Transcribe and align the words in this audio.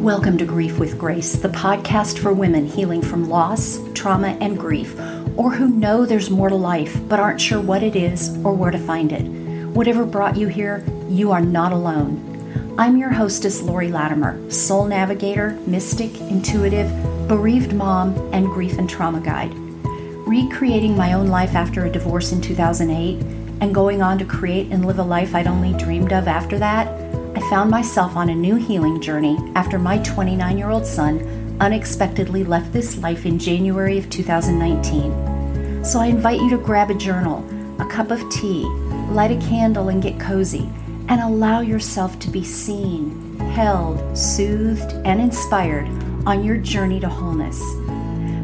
Welcome 0.00 0.38
to 0.38 0.46
Grief 0.46 0.78
with 0.78 0.96
Grace, 0.96 1.36
the 1.36 1.50
podcast 1.50 2.20
for 2.20 2.32
women 2.32 2.64
healing 2.64 3.02
from 3.02 3.28
loss, 3.28 3.78
trauma, 3.92 4.28
and 4.40 4.58
grief, 4.58 4.98
or 5.36 5.50
who 5.50 5.68
know 5.68 6.06
there's 6.06 6.30
more 6.30 6.48
to 6.48 6.54
life 6.54 6.98
but 7.06 7.20
aren't 7.20 7.38
sure 7.38 7.60
what 7.60 7.82
it 7.82 7.94
is 7.94 8.34
or 8.42 8.54
where 8.54 8.70
to 8.70 8.78
find 8.78 9.12
it. 9.12 9.26
Whatever 9.74 10.06
brought 10.06 10.38
you 10.38 10.48
here, 10.48 10.82
you 11.10 11.32
are 11.32 11.42
not 11.42 11.72
alone. 11.72 12.74
I'm 12.78 12.96
your 12.96 13.10
hostess, 13.10 13.60
Lori 13.60 13.88
Latimer, 13.88 14.50
soul 14.50 14.86
navigator, 14.86 15.50
mystic, 15.66 16.18
intuitive, 16.22 16.88
bereaved 17.28 17.74
mom, 17.74 18.16
and 18.32 18.46
grief 18.46 18.78
and 18.78 18.88
trauma 18.88 19.20
guide. 19.20 19.52
Recreating 19.54 20.96
my 20.96 21.12
own 21.12 21.26
life 21.26 21.54
after 21.54 21.84
a 21.84 21.92
divorce 21.92 22.32
in 22.32 22.40
2008 22.40 23.20
and 23.60 23.74
going 23.74 24.00
on 24.00 24.16
to 24.16 24.24
create 24.24 24.72
and 24.72 24.86
live 24.86 24.98
a 24.98 25.02
life 25.02 25.34
I'd 25.34 25.46
only 25.46 25.74
dreamed 25.74 26.14
of 26.14 26.26
after 26.26 26.58
that 26.58 26.99
I 27.40 27.48
found 27.48 27.70
myself 27.70 28.16
on 28.16 28.28
a 28.28 28.34
new 28.34 28.56
healing 28.56 29.00
journey 29.00 29.38
after 29.54 29.78
my 29.78 29.96
29 29.96 30.58
year 30.58 30.68
old 30.68 30.84
son 30.84 31.56
unexpectedly 31.58 32.44
left 32.44 32.70
this 32.70 32.98
life 32.98 33.24
in 33.24 33.38
January 33.38 33.96
of 33.96 34.10
2019. 34.10 35.82
So 35.82 36.00
I 36.00 36.08
invite 36.08 36.38
you 36.42 36.50
to 36.50 36.58
grab 36.58 36.90
a 36.90 36.94
journal, 36.94 37.42
a 37.80 37.86
cup 37.86 38.10
of 38.10 38.20
tea, 38.30 38.64
light 39.08 39.30
a 39.30 39.40
candle, 39.48 39.88
and 39.88 40.02
get 40.02 40.20
cozy, 40.20 40.68
and 41.08 41.22
allow 41.22 41.60
yourself 41.60 42.18
to 42.18 42.30
be 42.30 42.44
seen, 42.44 43.38
held, 43.38 44.16
soothed, 44.16 44.92
and 45.06 45.18
inspired 45.18 45.88
on 46.26 46.44
your 46.44 46.58
journey 46.58 47.00
to 47.00 47.08
wholeness. 47.08 47.58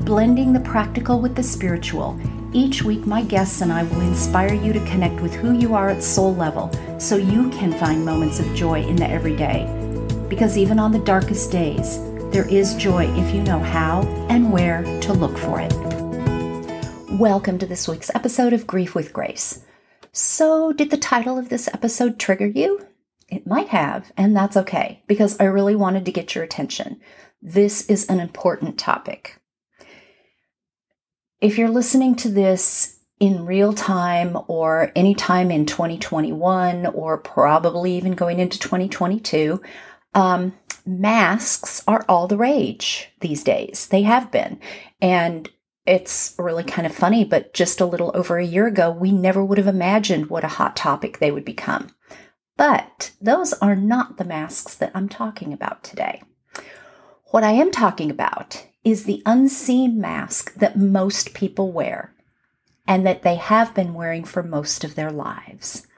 Blending 0.07 0.55
the 0.55 0.61
practical 0.61 1.21
with 1.21 1.37
the 1.37 1.43
spiritual 1.43 2.19
each 2.57 2.83
week, 2.83 3.07
my 3.07 3.21
guests 3.21 3.61
and 3.61 3.71
I 3.71 3.83
will 3.83 4.01
inspire 4.01 4.55
you 4.55 4.73
to 4.73 4.85
connect 4.87 5.21
with 5.21 5.35
who 5.35 5.53
you 5.53 5.75
are 5.75 5.91
at 5.91 6.03
soul 6.03 6.35
level 6.35 6.73
so 6.99 7.17
you 7.17 7.51
can 7.51 7.71
find 7.75 8.03
moments 8.03 8.41
of 8.41 8.55
joy 8.55 8.81
in 8.81 8.97
the 8.97 9.09
everyday. 9.09 9.67
Because 10.31 10.57
even 10.57 10.79
on 10.79 10.91
the 10.91 10.99
darkest 11.01 11.53
days, 11.53 11.99
there 12.31 12.49
is 12.49 12.75
joy 12.77 13.15
if 13.19 13.35
you 13.35 13.43
know 13.43 13.59
how 13.59 14.01
and 14.31 14.51
where 14.51 14.83
to 15.03 15.13
look 15.13 15.37
for 15.37 15.61
it. 15.61 15.73
Welcome 17.21 17.59
to 17.59 17.67
this 17.67 17.87
week's 17.87 18.15
episode 18.15 18.55
of 18.55 18.67
Grief 18.67 18.95
with 18.95 19.13
Grace. 19.13 19.63
So, 20.13 20.73
did 20.73 20.91
the 20.91 20.97
title 20.97 21.37
of 21.37 21.51
this 21.51 21.69
episode 21.69 22.19
trigger 22.19 22.47
you? 22.47 22.87
It 23.29 23.47
might 23.47 23.69
have, 23.69 24.13
and 24.17 24.35
that's 24.35 24.57
okay 24.57 25.03
because 25.07 25.39
I 25.39 25.45
really 25.45 25.77
wanted 25.77 26.07
to 26.07 26.13
get 26.13 26.35
your 26.35 26.43
attention. 26.43 27.03
This 27.43 27.85
is 27.91 28.07
an 28.07 28.19
important 28.19 28.79
topic. 28.79 29.39
If 31.41 31.59
you're 31.59 31.69
listening 31.69 32.15
to 32.17 32.31
this 32.31 32.99
in 33.21 33.45
real 33.45 33.75
time 33.75 34.39
or 34.49 34.91
anytime 34.97 35.51
in 35.51 35.67
2021 35.67 36.87
or 36.87 37.19
probably 37.19 37.95
even 37.97 38.15
going 38.15 38.41
into 38.41 38.59
2022, 38.59 39.61
um, 40.15 40.55
masks 40.87 41.83
are 41.87 42.05
all 42.09 42.27
the 42.27 42.39
rage 42.39 43.11
these 43.21 43.45
days. 43.45 43.89
They 43.89 44.03
have 44.03 44.31
been. 44.31 44.61
And 45.03 45.51
it's 45.85 46.35
really 46.39 46.65
kind 46.65 46.87
of 46.87 46.95
funny, 46.95 47.23
but 47.23 47.53
just 47.53 47.81
a 47.81 47.87
little 47.87 48.13
over 48.15 48.39
a 48.39 48.45
year 48.45 48.67
ago, 48.67 48.91
we 48.91 49.13
never 49.13 49.45
would 49.45 49.59
have 49.59 49.67
imagined 49.67 50.31
what 50.31 50.45
a 50.45 50.49
hot 50.49 50.75
topic 50.75 51.19
they 51.19 51.31
would 51.31 51.45
become. 51.45 51.89
But 52.57 53.13
those 53.21 53.53
are 53.55 53.77
not 53.77 54.17
the 54.17 54.25
masks 54.25 54.75
that 54.77 54.91
I'm 54.95 55.09
talking 55.09 55.53
about 55.53 55.85
today. 55.85 56.23
What 57.27 57.45
I 57.45 57.53
am 57.53 57.71
talking 57.71 58.11
about 58.11 58.67
is 58.87 59.03
the 59.03 59.21
unseen 59.27 60.01
mask 60.01 60.55
that 60.55 60.79
most 60.79 61.35
people 61.35 61.73
wear 61.73 62.15
and 62.87 63.05
that 63.05 63.23
they 63.23 63.35
have 63.35 63.75
been 63.75 63.93
wearing 63.95 64.23
for 64.23 64.45
most 64.45 64.85
of 64.85 64.95
their 64.95 65.11
lives. 65.11 65.89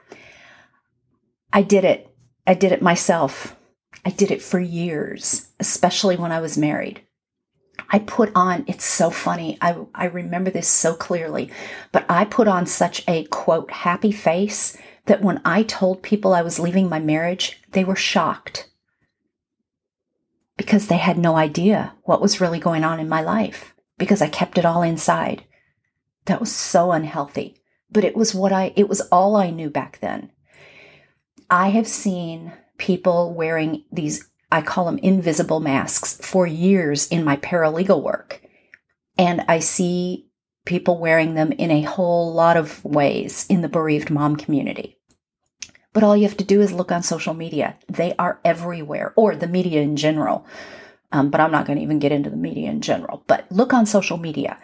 I 1.53 1.61
did 1.61 1.85
it. 1.85 2.09
I 2.47 2.55
did 2.55 2.71
it 2.71 2.81
myself. 2.81 3.55
I 4.03 4.09
did 4.09 4.31
it 4.31 4.41
for 4.41 4.59
years, 4.59 5.49
especially 5.59 6.15
when 6.15 6.31
I 6.31 6.41
was 6.41 6.57
married. 6.57 7.01
I 7.91 7.99
put 7.99 8.31
on, 8.33 8.65
it's 8.65 8.85
so 8.85 9.11
funny. 9.11 9.59
I, 9.61 9.75
I 9.93 10.05
remember 10.05 10.49
this 10.49 10.67
so 10.67 10.95
clearly, 10.95 11.51
but 11.91 12.07
I 12.09 12.25
put 12.25 12.47
on 12.47 12.65
such 12.65 13.03
a 13.07 13.25
quote, 13.25 13.69
happy 13.69 14.11
face 14.11 14.75
that 15.05 15.21
when 15.21 15.41
I 15.45 15.61
told 15.61 16.01
people 16.01 16.33
I 16.33 16.41
was 16.41 16.59
leaving 16.59 16.89
my 16.89 16.99
marriage, 16.99 17.61
they 17.71 17.83
were 17.83 17.95
shocked 17.95 18.68
because 20.59 20.87
they 20.87 20.97
had 20.97 21.17
no 21.17 21.37
idea 21.37 21.93
what 22.03 22.19
was 22.19 22.41
really 22.41 22.59
going 22.59 22.83
on 22.83 22.99
in 22.99 23.07
my 23.07 23.21
life 23.21 23.73
because 23.97 24.21
I 24.21 24.27
kept 24.27 24.57
it 24.57 24.65
all 24.65 24.81
inside. 24.81 25.45
That 26.25 26.41
was 26.41 26.53
so 26.53 26.91
unhealthy, 26.91 27.55
but 27.89 28.03
it 28.03 28.13
was 28.13 28.35
what 28.35 28.51
I, 28.51 28.73
it 28.75 28.89
was 28.89 28.99
all 29.09 29.37
I 29.37 29.51
knew 29.51 29.69
back 29.69 29.99
then. 30.01 30.33
I 31.49 31.69
have 31.69 31.87
seen 31.87 32.51
people 32.77 33.33
wearing 33.33 33.85
these, 33.89 34.29
I 34.51 34.61
call 34.61 34.83
them 34.83 34.97
invisible 34.97 35.61
masks, 35.61 36.17
for 36.21 36.45
years 36.45 37.07
in 37.07 37.23
my 37.23 37.37
paralegal 37.37 38.03
work. 38.03 38.41
And 39.17 39.45
I 39.47 39.59
see 39.59 40.27
people 40.65 40.99
wearing 40.99 41.35
them 41.35 41.53
in 41.53 41.71
a 41.71 41.83
whole 41.83 42.33
lot 42.33 42.57
of 42.57 42.83
ways 42.83 43.45
in 43.47 43.61
the 43.61 43.69
bereaved 43.69 44.09
mom 44.09 44.35
community. 44.35 44.98
But 45.93 46.03
all 46.03 46.15
you 46.15 46.23
have 46.23 46.37
to 46.37 46.43
do 46.43 46.61
is 46.61 46.71
look 46.71 46.91
on 46.91 47.03
social 47.03 47.33
media. 47.33 47.75
They 47.87 48.13
are 48.19 48.39
everywhere, 48.45 49.13
or 49.15 49.35
the 49.35 49.47
media 49.47 49.81
in 49.81 49.95
general. 49.95 50.45
Um, 51.11 51.31
but 51.31 51.41
I'm 51.41 51.51
not 51.51 51.65
going 51.65 51.77
to 51.77 51.83
even 51.83 51.99
get 51.99 52.11
into 52.11 52.29
the 52.29 52.35
media 52.35 52.69
in 52.69 52.81
general. 52.81 53.23
But 53.27 53.51
look 53.51 53.73
on 53.73 53.85
social 53.85 54.17
media. 54.17 54.59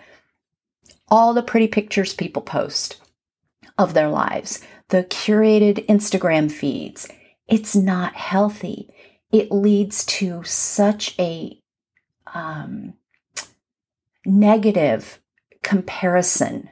All 1.10 1.34
the 1.34 1.42
pretty 1.42 1.68
pictures 1.68 2.14
people 2.14 2.42
post 2.42 3.02
of 3.78 3.94
their 3.94 4.10
lives, 4.10 4.62
the 4.90 5.04
curated 5.04 5.86
Instagram 5.88 6.52
feeds. 6.52 7.08
It's 7.48 7.76
not 7.76 8.16
healthy. 8.16 8.90
It 9.32 9.52
leads 9.52 10.06
to 10.06 10.44
such 10.44 11.16
a 11.20 11.60
um, 12.34 12.94
negative 14.26 15.20
comparison 15.64 16.70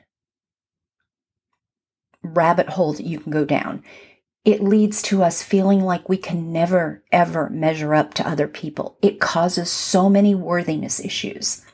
rabbit 2.22 2.69
hole 2.69 2.94
that 2.94 3.06
you 3.06 3.19
can 3.19 3.31
go 3.31 3.44
down 3.44 3.84
it 4.46 4.62
leads 4.62 5.02
to 5.04 5.24
us 5.24 5.42
feeling 5.42 5.81
like 5.81 6.09
we 6.09 6.18
can 6.18 6.52
never, 6.52 7.02
ever 7.12 7.50
measure 7.50 7.96
up 7.96 8.14
to 8.14 8.28
other 8.28 8.48
people. 8.48 8.98
It 9.02 9.22
causes 9.22 9.72
so 9.72 10.09
many 10.09 10.36
worthiness 10.36 11.00
issues. 11.00 11.66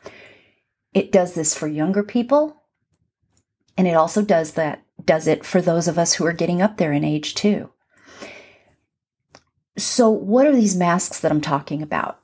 It 0.94 1.12
does 1.12 1.34
this 1.34 1.56
for 1.58 1.68
younger 1.68 2.04
people, 2.04 2.64
and 3.76 3.88
it 3.88 3.96
also 3.96 4.22
does 4.22 4.54
that, 4.54 4.84
does 5.04 5.28
it 5.28 5.46
for 5.46 5.62
those 5.62 5.88
of 5.88 5.98
us 5.98 6.14
who 6.14 6.26
are 6.26 6.34
getting 6.34 6.62
up 6.62 6.78
there 6.78 6.94
in 6.94 7.04
age 7.04 7.34
too. 7.34 7.72
So, 9.78 10.10
what 10.10 10.46
are 10.46 10.56
these 10.56 10.76
masks 10.76 11.20
that 11.22 11.32
I'm 11.32 11.42
talking 11.42 11.82
about? 11.82 12.20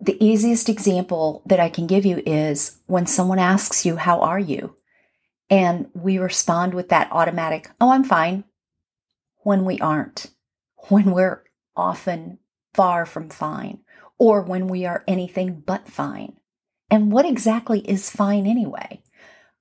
The 0.00 0.22
easiest 0.24 0.68
example 0.68 1.42
that 1.46 1.58
I 1.58 1.68
can 1.68 1.86
give 1.86 2.06
you 2.06 2.22
is 2.24 2.78
when 2.86 3.06
someone 3.06 3.40
asks 3.40 3.84
you, 3.84 3.96
How 3.96 4.20
are 4.20 4.38
you? 4.38 4.76
And 5.50 5.88
we 5.94 6.18
respond 6.18 6.74
with 6.74 6.90
that 6.90 7.08
automatic, 7.10 7.70
Oh, 7.80 7.90
I'm 7.90 8.04
fine 8.04 8.44
when 9.40 9.64
we 9.64 9.78
aren't, 9.78 10.30
when 10.88 11.10
we're 11.12 11.44
often 11.76 12.38
far 12.74 13.06
from 13.06 13.28
fine, 13.28 13.80
or 14.18 14.42
when 14.42 14.68
we 14.68 14.84
are 14.84 15.04
anything 15.06 15.62
but 15.64 15.88
fine. 15.88 16.36
And 16.90 17.12
what 17.12 17.26
exactly 17.26 17.80
is 17.80 18.10
fine 18.10 18.46
anyway? 18.46 19.02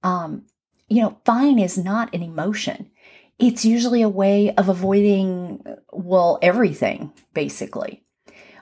Um, 0.04 0.46
you 0.88 1.02
know, 1.02 1.20
fine 1.26 1.60
is 1.60 1.78
not 1.78 2.14
an 2.14 2.24
emotion. 2.24 2.92
It's 3.40 3.66
usually 3.66 4.02
a 4.02 4.10
way 4.10 4.54
of 4.56 4.70
avoiding, 4.70 5.64
well, 5.92 6.40
everything, 6.42 7.14
basically. 7.34 8.04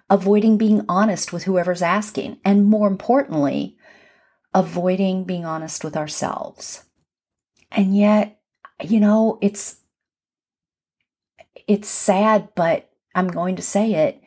Avoiding 0.10 0.58
being 0.58 0.84
honest 0.90 1.32
with 1.32 1.44
whoever's 1.44 1.82
asking. 1.82 2.40
And 2.44 2.66
more 2.66 2.88
importantly, 2.88 3.78
avoiding 4.54 5.24
being 5.24 5.46
honest 5.46 5.84
with 5.84 5.96
ourselves. 5.96 6.84
And 7.72 7.96
yet, 7.96 8.40
you 8.84 9.00
know, 9.00 9.38
it's 9.42 9.78
it's 11.68 11.90
sad, 11.90 12.50
but 12.56 12.90
I'm 13.14 13.28
going 13.28 13.56
to 13.56 13.62
say 13.62 13.94
it. 13.94 14.22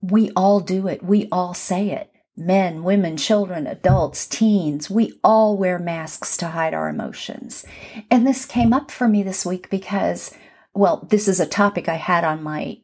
We 0.00 0.30
all 0.36 0.60
do 0.60 0.86
it. 0.88 1.02
We 1.02 1.28
all 1.30 1.54
say 1.54 1.90
it. 1.90 2.10
Men, 2.36 2.82
women, 2.82 3.16
children, 3.16 3.66
adults, 3.66 4.26
teens, 4.26 4.90
we 4.90 5.18
all 5.22 5.56
wear 5.56 5.78
masks 5.78 6.36
to 6.38 6.48
hide 6.48 6.74
our 6.74 6.88
emotions. 6.88 7.64
And 8.10 8.26
this 8.26 8.44
came 8.44 8.72
up 8.72 8.90
for 8.90 9.06
me 9.06 9.22
this 9.22 9.46
week 9.46 9.70
because, 9.70 10.34
well, 10.74 11.06
this 11.10 11.28
is 11.28 11.38
a 11.38 11.46
topic 11.46 11.88
I 11.88 11.94
had 11.94 12.24
on 12.24 12.42
my 12.42 12.78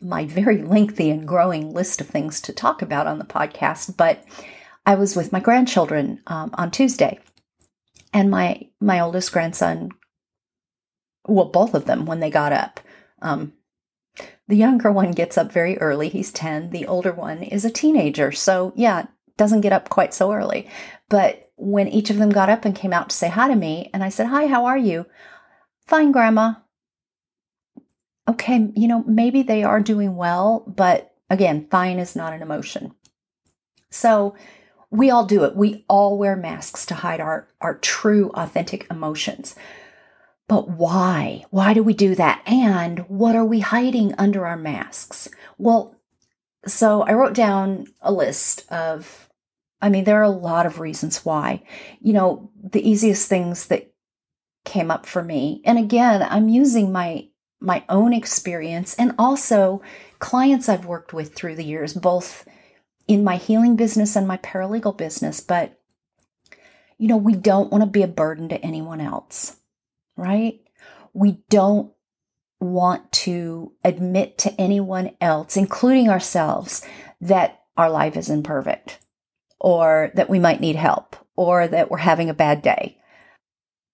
my 0.00 0.26
very 0.26 0.62
lengthy 0.62 1.10
and 1.10 1.26
growing 1.26 1.72
list 1.72 2.00
of 2.00 2.06
things 2.06 2.40
to 2.42 2.52
talk 2.52 2.82
about 2.82 3.06
on 3.06 3.18
the 3.18 3.24
podcast, 3.24 3.96
but 3.96 4.22
I 4.84 4.94
was 4.94 5.16
with 5.16 5.32
my 5.32 5.40
grandchildren 5.40 6.20
um, 6.26 6.50
on 6.54 6.70
Tuesday, 6.70 7.18
and 8.12 8.30
my 8.30 8.68
my 8.80 9.00
oldest 9.00 9.32
grandson, 9.32 9.90
well, 11.26 11.46
both 11.46 11.74
of 11.74 11.86
them, 11.86 12.06
when 12.06 12.20
they 12.20 12.30
got 12.30 12.52
up, 12.52 12.80
um, 13.22 13.52
the 14.48 14.56
younger 14.56 14.90
one 14.90 15.12
gets 15.12 15.36
up 15.36 15.52
very 15.52 15.78
early. 15.78 16.08
He's 16.08 16.32
10. 16.32 16.70
The 16.70 16.86
older 16.86 17.12
one 17.12 17.42
is 17.42 17.64
a 17.64 17.70
teenager. 17.70 18.32
So, 18.32 18.72
yeah, 18.76 19.06
doesn't 19.36 19.60
get 19.60 19.72
up 19.72 19.88
quite 19.88 20.14
so 20.14 20.32
early. 20.32 20.68
But 21.08 21.50
when 21.56 21.88
each 21.88 22.10
of 22.10 22.18
them 22.18 22.30
got 22.30 22.48
up 22.48 22.64
and 22.64 22.74
came 22.74 22.92
out 22.92 23.10
to 23.10 23.16
say 23.16 23.28
hi 23.28 23.48
to 23.48 23.56
me, 23.56 23.90
and 23.92 24.02
I 24.02 24.08
said, 24.08 24.26
Hi, 24.28 24.46
how 24.46 24.66
are 24.66 24.78
you? 24.78 25.06
Fine, 25.86 26.12
Grandma. 26.12 26.54
Okay, 28.28 28.70
you 28.74 28.88
know, 28.88 29.04
maybe 29.06 29.42
they 29.42 29.62
are 29.62 29.80
doing 29.80 30.16
well, 30.16 30.64
but 30.66 31.16
Again, 31.28 31.66
fine 31.70 31.98
is 31.98 32.14
not 32.14 32.32
an 32.32 32.42
emotion. 32.42 32.94
So 33.90 34.36
we 34.90 35.10
all 35.10 35.26
do 35.26 35.44
it. 35.44 35.56
We 35.56 35.84
all 35.88 36.18
wear 36.18 36.36
masks 36.36 36.86
to 36.86 36.94
hide 36.94 37.20
our, 37.20 37.48
our 37.60 37.78
true, 37.78 38.30
authentic 38.34 38.86
emotions. 38.90 39.56
But 40.48 40.68
why? 40.68 41.44
Why 41.50 41.74
do 41.74 41.82
we 41.82 41.94
do 41.94 42.14
that? 42.14 42.42
And 42.46 43.00
what 43.08 43.34
are 43.34 43.44
we 43.44 43.60
hiding 43.60 44.14
under 44.16 44.46
our 44.46 44.56
masks? 44.56 45.28
Well, 45.58 45.96
so 46.66 47.02
I 47.02 47.12
wrote 47.12 47.34
down 47.34 47.86
a 48.00 48.12
list 48.12 48.70
of, 48.70 49.28
I 49.80 49.88
mean, 49.88 50.04
there 50.04 50.20
are 50.20 50.24
a 50.24 50.28
lot 50.28 50.66
of 50.66 50.78
reasons 50.78 51.24
why. 51.24 51.62
You 52.00 52.12
know, 52.12 52.50
the 52.62 52.88
easiest 52.88 53.28
things 53.28 53.66
that 53.66 53.92
came 54.64 54.90
up 54.90 55.06
for 55.06 55.22
me, 55.22 55.62
and 55.64 55.78
again, 55.78 56.22
I'm 56.28 56.48
using 56.48 56.92
my 56.92 57.28
my 57.58 57.82
own 57.88 58.12
experience 58.12 58.94
and 58.96 59.14
also 59.18 59.80
clients 60.18 60.68
I've 60.68 60.84
worked 60.84 61.14
with 61.14 61.34
through 61.34 61.56
the 61.56 61.64
years, 61.64 61.94
both 61.94 62.46
in 63.08 63.24
my 63.24 63.36
healing 63.36 63.76
business 63.76 64.14
and 64.14 64.28
my 64.28 64.36
paralegal 64.36 64.98
business. 64.98 65.40
But, 65.40 65.80
you 66.98 67.08
know, 67.08 67.16
we 67.16 67.34
don't 67.34 67.72
want 67.72 67.82
to 67.82 67.88
be 67.88 68.02
a 68.02 68.08
burden 68.08 68.50
to 68.50 68.60
anyone 68.60 69.00
else 69.00 69.56
right? 70.16 70.60
We 71.12 71.42
don't 71.48 71.92
want 72.60 73.12
to 73.12 73.72
admit 73.84 74.38
to 74.38 74.60
anyone 74.60 75.14
else, 75.20 75.56
including 75.56 76.08
ourselves, 76.08 76.84
that 77.20 77.62
our 77.76 77.90
life 77.90 78.16
is 78.16 78.30
imperfect 78.30 78.98
or 79.60 80.10
that 80.14 80.30
we 80.30 80.38
might 80.38 80.60
need 80.60 80.76
help 80.76 81.16
or 81.36 81.68
that 81.68 81.90
we're 81.90 81.98
having 81.98 82.30
a 82.30 82.34
bad 82.34 82.62
day. 82.62 82.98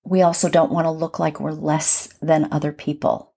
We 0.04 0.22
also 0.22 0.48
don't 0.48 0.72
want 0.72 0.86
to 0.86 0.90
look 0.90 1.18
like 1.18 1.40
we're 1.40 1.52
less 1.52 2.08
than 2.20 2.52
other 2.52 2.72
people. 2.72 3.32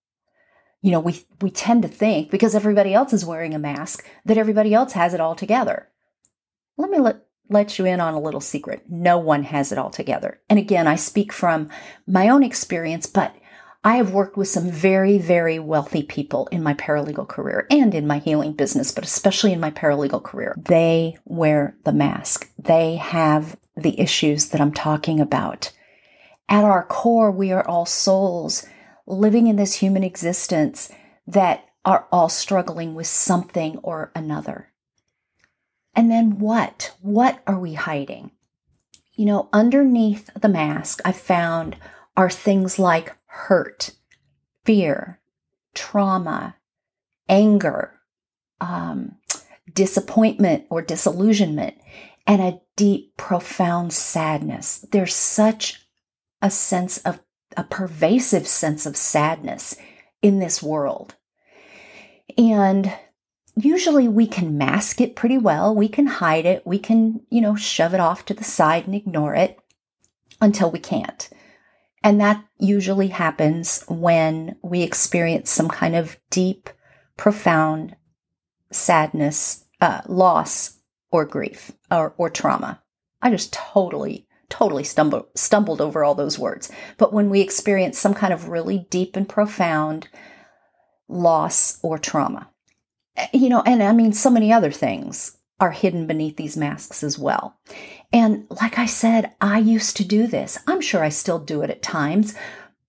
You 0.81 0.91
know, 0.91 0.99
we, 0.99 1.25
we 1.41 1.49
tend 1.49 1.81
to 1.81 1.87
think 1.87 2.29
because 2.29 2.53
everybody 2.53 2.93
else 2.93 3.13
is 3.13 3.25
wearing 3.25 3.53
a 3.55 3.59
mask 3.59 4.05
that 4.25 4.37
everybody 4.37 4.73
else 4.73 4.93
has 4.93 5.13
it 5.13 5.19
all 5.19 5.35
together. 5.35 5.89
Let 6.77 6.91
me 6.91 6.99
let, 6.99 7.24
let 7.49 7.77
you 7.77 7.85
in 7.85 7.99
on 7.99 8.13
a 8.13 8.19
little 8.19 8.41
secret. 8.41 8.83
No 8.89 9.17
one 9.17 9.43
has 9.43 9.71
it 9.71 9.77
all 9.77 9.89
together. 9.89 10.39
And 10.49 10.59
again, 10.59 10.87
I 10.87 10.95
speak 10.95 11.31
from 11.31 11.69
my 12.07 12.29
own 12.29 12.43
experience, 12.43 13.05
but 13.05 13.35
I 13.83 13.97
have 13.97 14.13
worked 14.13 14.35
with 14.35 14.47
some 14.47 14.71
very, 14.71 15.19
very 15.19 15.59
wealthy 15.59 16.01
people 16.01 16.47
in 16.47 16.63
my 16.63 16.73
paralegal 16.73 17.27
career 17.27 17.67
and 17.69 17.93
in 17.93 18.07
my 18.07 18.17
healing 18.17 18.53
business, 18.53 18.91
but 18.91 19.03
especially 19.03 19.53
in 19.53 19.59
my 19.59 19.69
paralegal 19.69 20.23
career. 20.23 20.55
They 20.57 21.17
wear 21.25 21.77
the 21.83 21.93
mask. 21.93 22.49
They 22.57 22.95
have 22.95 23.57
the 23.77 23.99
issues 23.99 24.49
that 24.49 24.59
I'm 24.59 24.73
talking 24.73 25.19
about. 25.19 25.71
At 26.49 26.63
our 26.63 26.83
core, 26.83 27.29
we 27.29 27.51
are 27.51 27.67
all 27.67 27.85
souls 27.85 28.65
living 29.05 29.45
in 29.45 29.55
this 29.55 29.75
human 29.75 30.03
existence 30.03 30.91
that 31.27 31.65
are 31.85 32.07
all 32.11 32.29
struggling 32.29 32.95
with 32.95 33.07
something 33.07 33.77
or 33.83 34.11
another. 34.15 34.71
And 35.95 36.11
then 36.11 36.39
what? 36.39 36.95
What 37.01 37.41
are 37.47 37.59
we 37.59 37.73
hiding? 37.73 38.31
You 39.13 39.25
know, 39.25 39.49
underneath 39.53 40.29
the 40.33 40.49
mask, 40.49 41.01
I 41.05 41.11
found 41.11 41.77
are 42.17 42.29
things 42.29 42.77
like 42.77 43.15
hurt, 43.27 43.91
fear, 44.65 45.19
trauma, 45.73 46.55
anger, 47.29 47.93
um, 48.59 49.15
disappointment 49.73 50.65
or 50.69 50.81
disillusionment, 50.81 51.75
and 52.27 52.41
a 52.41 52.61
deep, 52.75 53.15
profound 53.17 53.93
sadness. 53.93 54.85
There's 54.91 55.13
such 55.13 55.85
a 56.41 56.49
sense 56.49 56.97
of 56.99 57.21
a 57.55 57.63
pervasive 57.63 58.47
sense 58.47 58.85
of 58.85 58.97
sadness 58.97 59.77
in 60.21 60.39
this 60.39 60.61
world. 60.61 61.15
And 62.37 62.91
usually 63.55 64.07
we 64.07 64.27
can 64.27 64.57
mask 64.57 65.01
it 65.01 65.15
pretty 65.15 65.37
well. 65.37 65.73
We 65.73 65.87
can 65.87 66.07
hide 66.07 66.45
it. 66.45 66.65
We 66.65 66.79
can, 66.79 67.21
you 67.29 67.41
know, 67.41 67.55
shove 67.55 67.93
it 67.93 67.99
off 67.99 68.25
to 68.25 68.33
the 68.33 68.43
side 68.43 68.85
and 68.85 68.95
ignore 68.95 69.35
it 69.35 69.57
until 70.41 70.71
we 70.71 70.79
can't. 70.79 71.29
And 72.03 72.21
that 72.21 72.45
usually 72.59 73.07
happens 73.07 73.83
when 73.87 74.57
we 74.61 74.83
experience 74.83 75.49
some 75.49 75.69
kind 75.69 75.95
of 75.95 76.17
deep, 76.29 76.69
profound 77.17 77.95
sadness, 78.71 79.65
uh, 79.81 80.01
loss, 80.07 80.77
or 81.11 81.25
grief 81.25 81.71
or, 81.89 82.13
or 82.17 82.29
trauma. 82.29 82.81
I 83.21 83.31
just 83.31 83.53
totally, 83.53 84.27
totally 84.49 84.83
stumbled, 84.83 85.27
stumbled 85.35 85.81
over 85.81 86.03
all 86.03 86.13
those 86.13 86.37
words. 86.37 86.71
But 86.97 87.13
when 87.13 87.29
we 87.29 87.41
experience 87.41 87.97
some 87.97 88.13
kind 88.13 88.33
of 88.33 88.49
really 88.49 88.85
deep 88.89 89.15
and 89.15 89.27
profound 89.27 90.09
loss 91.07 91.79
or 91.81 91.97
trauma, 91.97 92.49
Eh, 93.17 93.27
you 93.33 93.49
know, 93.49 93.61
and 93.65 93.81
I 93.81 93.91
mean, 93.93 94.13
so 94.13 94.29
many 94.29 94.51
other 94.51 94.71
things 94.71 95.37
are 95.59 95.71
hidden 95.71 96.05
beneath 96.05 96.35
these 96.35 96.57
masks 96.57 97.03
as 97.03 97.17
well. 97.17 97.57
And 98.11 98.45
like 98.61 98.77
I 98.77 98.85
said, 98.85 99.33
I 99.39 99.59
used 99.59 99.97
to 99.97 100.05
do 100.05 100.27
this. 100.27 100.59
I'm 100.67 100.81
sure 100.81 101.03
I 101.03 101.09
still 101.09 101.39
do 101.39 101.61
it 101.61 101.69
at 101.69 101.81
times, 101.81 102.35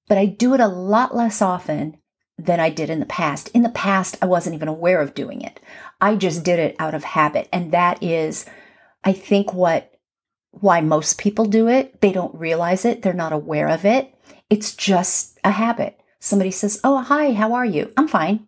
but 0.08 0.18
I 0.18 0.26
do 0.26 0.54
it 0.54 0.60
a 0.60 0.66
lot 0.66 1.14
less 1.14 1.40
often 1.40 1.98
than 2.38 2.60
I 2.60 2.70
did 2.70 2.90
in 2.90 3.00
the 3.00 3.06
past. 3.06 3.48
In 3.48 3.62
the 3.62 3.70
past, 3.70 4.16
I 4.20 4.26
wasn't 4.26 4.56
even 4.56 4.68
aware 4.68 5.00
of 5.00 5.14
doing 5.14 5.40
it. 5.40 5.60
I 6.00 6.16
just 6.16 6.44
did 6.44 6.58
it 6.58 6.76
out 6.78 6.94
of 6.94 7.04
habit. 7.04 7.48
And 7.52 7.72
that 7.72 8.02
is, 8.02 8.46
I 9.04 9.12
think, 9.12 9.52
what 9.52 9.92
why 10.50 10.80
most 10.80 11.18
people 11.18 11.44
do 11.44 11.68
it. 11.68 12.00
They 12.00 12.12
don't 12.12 12.34
realize 12.34 12.86
it, 12.86 13.02
they're 13.02 13.12
not 13.12 13.32
aware 13.32 13.68
of 13.68 13.84
it. 13.84 14.14
It's 14.48 14.74
just 14.74 15.38
a 15.44 15.50
habit. 15.50 16.00
Somebody 16.18 16.50
says, 16.50 16.80
Oh, 16.82 17.02
hi, 17.02 17.32
how 17.32 17.52
are 17.52 17.66
you? 17.66 17.92
I'm 17.96 18.08
fine 18.08 18.45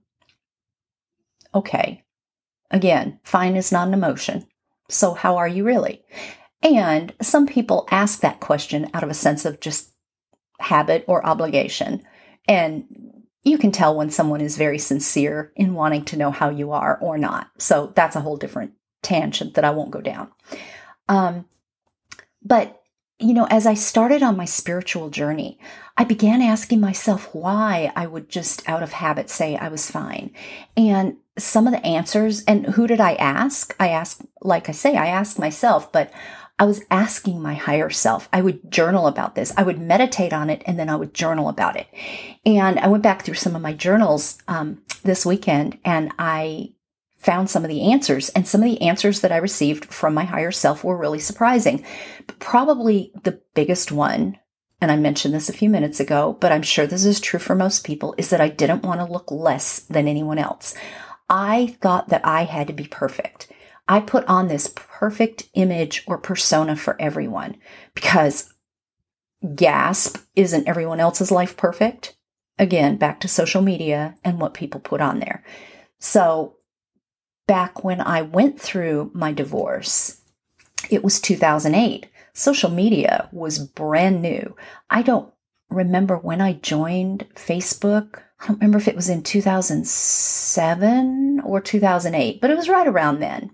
okay. 1.59 2.05
Again, 2.71 3.19
fine 3.25 3.57
is 3.57 3.73
not 3.73 3.89
an 3.89 3.95
emotion. 3.95 4.47
So, 4.89 5.15
how 5.15 5.37
are 5.37 5.49
you 5.49 5.65
really? 5.65 6.03
And 6.63 7.15
some 7.23 7.47
people 7.47 7.87
ask 7.91 8.21
that 8.21 8.41
question 8.41 8.91
out 8.95 9.03
of 9.03 9.11
a 9.11 9.15
sense 9.15 9.45
of 9.45 9.61
just 9.61 9.93
habit 10.61 11.05
or 11.07 11.25
obligation. 11.25 12.03
And 12.47 12.85
you 13.43 13.59
can 13.59 13.73
tell 13.73 13.97
when 13.97 14.11
someone 14.11 14.41
is 14.41 14.57
very 14.57 14.79
sincere 14.79 15.53
in 15.57 15.75
wanting 15.75 16.05
to 16.07 16.17
know 16.17 16.31
how 16.31 16.51
you 16.51 16.73
are 16.73 16.99
or 17.01 17.17
not. 17.19 17.49
So, 17.59 17.93
that's 17.95 18.17
a 18.17 18.21
whole 18.21 18.37
different 18.37 18.73
tangent 19.03 19.55
that 19.55 19.65
I 19.65 19.71
won't 19.71 19.91
go 19.91 20.01
down. 20.01 20.31
Um, 21.09 21.47
but, 22.43 22.83
you 23.19 23.35
know, 23.35 23.47
as 23.51 23.67
I 23.67 23.75
started 23.75 24.23
on 24.23 24.37
my 24.37 24.45
spiritual 24.45 25.11
journey, 25.11 25.59
I 25.97 26.05
began 26.05 26.41
asking 26.41 26.81
myself 26.81 27.35
why 27.35 27.93
I 27.97 28.07
would 28.07 28.29
just 28.29 28.69
out 28.69 28.83
of 28.83 28.93
habit 28.93 29.31
say 29.31 29.57
I 29.57 29.69
was 29.69 29.91
fine. 29.91 30.31
And 30.77 31.17
some 31.39 31.67
of 31.67 31.73
the 31.73 31.85
answers, 31.87 32.45
and 32.45 32.67
who 32.67 32.87
did 32.87 33.01
I 33.01 33.15
ask? 33.15 33.75
I 33.81 33.89
asked, 33.89 34.23
like 34.43 34.69
I 34.69 34.73
say, 34.73 34.97
I 34.97 35.07
asked 35.07 35.39
myself, 35.39 35.91
but 35.93 36.13
I 36.59 36.65
was 36.65 36.83
asking 36.91 37.41
my 37.41 37.55
higher 37.55 37.89
self. 37.89 38.29
I 38.33 38.43
would 38.43 38.71
journal 38.71 39.07
about 39.07 39.37
this. 39.37 39.53
I 39.57 39.63
would 39.63 39.79
meditate 39.79 40.33
on 40.33 40.51
it 40.51 40.63
and 40.67 40.79
then 40.79 40.89
I 40.89 40.97
would 40.97 41.15
journal 41.15 41.49
about 41.49 41.77
it. 41.77 41.87
And 42.45 42.81
I 42.81 42.89
went 42.89 43.05
back 43.05 43.23
through 43.23 43.35
some 43.35 43.55
of 43.55 43.63
my 43.63 43.73
journals 43.73 44.39
um, 44.49 44.83
this 45.05 45.25
weekend 45.25 45.79
and 45.85 46.11
I 46.19 46.73
found 47.19 47.49
some 47.49 47.65
of 47.65 47.69
the 47.69 47.93
answers. 47.93 48.29
And 48.31 48.47
some 48.47 48.63
of 48.63 48.69
the 48.69 48.83
answers 48.83 49.21
that 49.21 49.33
I 49.33 49.37
received 49.37 49.87
from 49.87 50.15
my 50.15 50.25
higher 50.25 50.51
self 50.51 50.83
were 50.83 50.97
really 50.97 51.21
surprising. 51.21 51.85
But 52.27 52.41
probably 52.41 53.13
the 53.23 53.41
biggest 53.55 53.93
one, 53.93 54.39
and 54.81 54.91
I 54.91 54.97
mentioned 54.97 55.35
this 55.35 55.49
a 55.49 55.53
few 55.53 55.69
minutes 55.69 56.01
ago, 56.01 56.37
but 56.41 56.53
I'm 56.53 56.63
sure 56.63 56.87
this 56.87 57.05
is 57.05 57.21
true 57.21 57.41
for 57.41 57.55
most 57.55 57.85
people, 57.85 58.15
is 58.19 58.31
that 58.31 58.41
I 58.41 58.49
didn't 58.49 58.85
want 58.85 59.01
to 59.01 59.13
look 59.13 59.31
less 59.31 59.81
than 59.81 60.09
anyone 60.09 60.39
else. 60.39 60.75
I 61.29 61.77
thought 61.81 62.09
that 62.09 62.25
I 62.25 62.45
had 62.45 62.67
to 62.69 62.73
be 62.73 62.87
perfect. 62.87 63.49
I 63.87 64.01
put 64.01 64.25
on 64.27 64.49
this 64.49 64.73
perfect 64.75 65.49
image 65.55 66.05
or 66.07 66.19
persona 66.19 66.77
for 66.77 67.01
everyone 67.01 67.57
because 67.95 68.53
gasp, 69.55 70.19
isn't 70.35 70.69
everyone 70.69 71.01
else's 71.01 71.31
life 71.31 71.57
perfect? 71.57 72.17
Again, 72.59 72.97
back 72.97 73.21
to 73.21 73.29
social 73.29 73.63
media 73.63 74.17
and 74.25 74.41
what 74.41 74.55
people 74.55 74.81
put 74.81 75.01
on 75.01 75.21
there. 75.21 75.45
So, 76.01 76.57
back 77.47 77.83
when 77.83 78.01
I 78.01 78.23
went 78.23 78.61
through 78.61 79.11
my 79.15 79.33
divorce, 79.33 80.21
it 80.91 81.03
was 81.03 81.21
2008. 81.21 82.07
Social 82.33 82.71
media 82.71 83.29
was 83.33 83.59
brand 83.59 84.21
new. 84.23 84.55
I 84.91 85.03
don't 85.03 85.33
remember 85.71 86.17
when 86.17 86.41
I 86.41 86.55
joined 86.55 87.27
Facebook. 87.35 88.23
I 88.41 88.47
don't 88.47 88.59
remember 88.59 88.79
if 88.79 88.89
it 88.89 88.97
was 88.97 89.09
in 89.09 89.23
2007 89.23 91.41
or 91.45 91.61
2008, 91.61 92.41
but 92.41 92.51
it 92.51 92.57
was 92.57 92.69
right 92.69 92.87
around 92.87 93.21
then. 93.21 93.51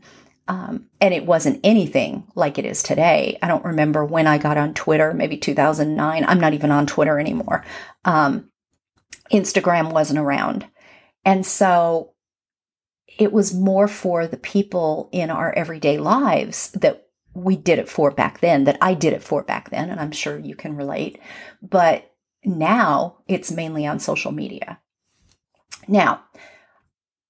Um, 0.46 0.88
and 1.00 1.14
it 1.14 1.24
wasn't 1.24 1.60
anything 1.64 2.24
like 2.34 2.58
it 2.58 2.66
is 2.66 2.82
today. 2.82 3.38
I 3.40 3.48
don't 3.48 3.64
remember 3.64 4.04
when 4.04 4.26
I 4.26 4.36
got 4.36 4.58
on 4.58 4.74
Twitter, 4.74 5.14
maybe 5.14 5.38
2009. 5.38 6.24
I'm 6.24 6.40
not 6.40 6.52
even 6.52 6.70
on 6.70 6.86
Twitter 6.86 7.18
anymore. 7.18 7.64
Um, 8.04 8.50
Instagram 9.32 9.90
wasn't 9.90 10.18
around. 10.18 10.66
And 11.24 11.46
so 11.46 12.12
it 13.18 13.32
was 13.32 13.54
more 13.54 13.88
for 13.88 14.26
the 14.26 14.36
people 14.36 15.08
in 15.12 15.30
our 15.30 15.52
everyday 15.54 15.98
lives 15.98 16.70
that 16.72 17.03
we 17.34 17.56
did 17.56 17.78
it 17.78 17.88
for 17.88 18.10
back 18.10 18.40
then, 18.40 18.64
that 18.64 18.78
I 18.80 18.94
did 18.94 19.12
it 19.12 19.22
for 19.22 19.42
back 19.42 19.70
then. 19.70 19.90
And 19.90 20.00
I'm 20.00 20.12
sure 20.12 20.38
you 20.38 20.54
can 20.54 20.76
relate. 20.76 21.20
But 21.60 22.12
now 22.44 23.18
it's 23.26 23.50
mainly 23.50 23.86
on 23.86 23.98
social 23.98 24.32
media. 24.32 24.80
Now, 25.88 26.24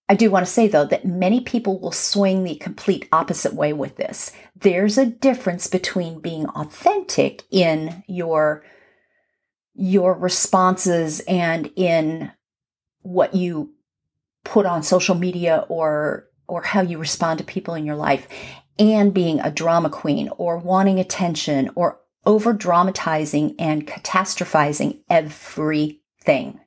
I 0.09 0.15
do 0.15 0.31
want 0.31 0.45
to 0.45 0.53
say 0.53 0.69
though 0.69 0.85
that 0.85 1.07
many 1.07 1.41
people 1.41 1.81
will 1.81 1.93
swing 1.93 2.45
the 2.45 2.57
complete 2.57 3.09
opposite 3.11 3.55
way 3.55 3.73
with 3.73 3.97
this. 3.97 4.33
There's 4.55 4.99
a 4.99 5.07
difference 5.07 5.67
between 5.67 6.21
being 6.21 6.47
authentic 6.49 7.43
in 7.51 8.05
your 8.07 8.63
your 9.77 10.15
responses 10.15 11.21
and 11.27 11.69
in 11.75 12.31
what 13.01 13.35
you 13.35 13.73
put 14.45 14.67
on 14.67 14.83
social 14.83 15.15
media 15.15 15.65
or 15.69 16.29
or 16.47 16.63
how 16.63 16.83
you 16.83 16.99
respond 16.99 17.39
to 17.39 17.45
people 17.45 17.75
in 17.75 17.87
your 17.87 17.97
life 17.97 18.29
and 18.79 19.15
being 19.15 19.41
a 19.41 19.51
drama 19.51 19.91
queen 19.91 20.29
or 20.37 20.59
wanting 20.59 20.99
attention 20.99 21.71
or 21.75 22.01
over 22.27 22.53
dramatizing 22.53 23.55
and 23.59 23.87
catastrophizing 23.87 25.01
everything 25.09 26.61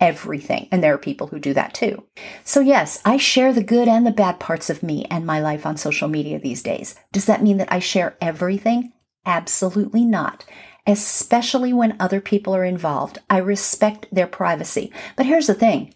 everything. 0.00 0.68
And 0.70 0.82
there 0.82 0.94
are 0.94 0.98
people 0.98 1.28
who 1.28 1.38
do 1.38 1.54
that 1.54 1.72
too. 1.72 2.04
So, 2.44 2.60
yes, 2.60 3.00
I 3.04 3.16
share 3.16 3.52
the 3.52 3.62
good 3.62 3.88
and 3.88 4.06
the 4.06 4.10
bad 4.10 4.38
parts 4.38 4.68
of 4.68 4.82
me 4.82 5.06
and 5.10 5.24
my 5.24 5.40
life 5.40 5.64
on 5.64 5.76
social 5.76 6.08
media 6.08 6.38
these 6.38 6.62
days. 6.62 6.94
Does 7.12 7.24
that 7.26 7.42
mean 7.42 7.56
that 7.58 7.72
I 7.72 7.78
share 7.78 8.16
everything? 8.20 8.92
Absolutely 9.24 10.04
not. 10.04 10.44
Especially 10.86 11.72
when 11.72 11.96
other 11.98 12.20
people 12.20 12.54
are 12.54 12.64
involved. 12.64 13.18
I 13.30 13.38
respect 13.38 14.06
their 14.12 14.26
privacy. 14.26 14.92
But 15.16 15.26
here's 15.26 15.46
the 15.46 15.54
thing 15.54 15.94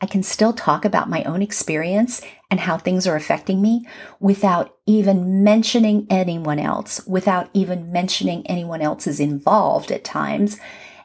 I 0.00 0.06
can 0.06 0.22
still 0.22 0.52
talk 0.52 0.84
about 0.84 1.08
my 1.08 1.22
own 1.24 1.40
experience 1.40 2.20
and 2.50 2.60
how 2.60 2.76
things 2.76 3.06
are 3.06 3.16
affecting 3.16 3.62
me 3.62 3.86
without 4.20 4.76
even 4.86 5.42
mentioning 5.42 6.06
anyone 6.10 6.58
else, 6.58 7.06
without 7.06 7.48
even 7.54 7.90
mentioning 7.90 8.46
anyone 8.46 8.82
else 8.82 9.06
is 9.06 9.20
involved 9.20 9.90
at 9.90 10.04
times 10.04 10.58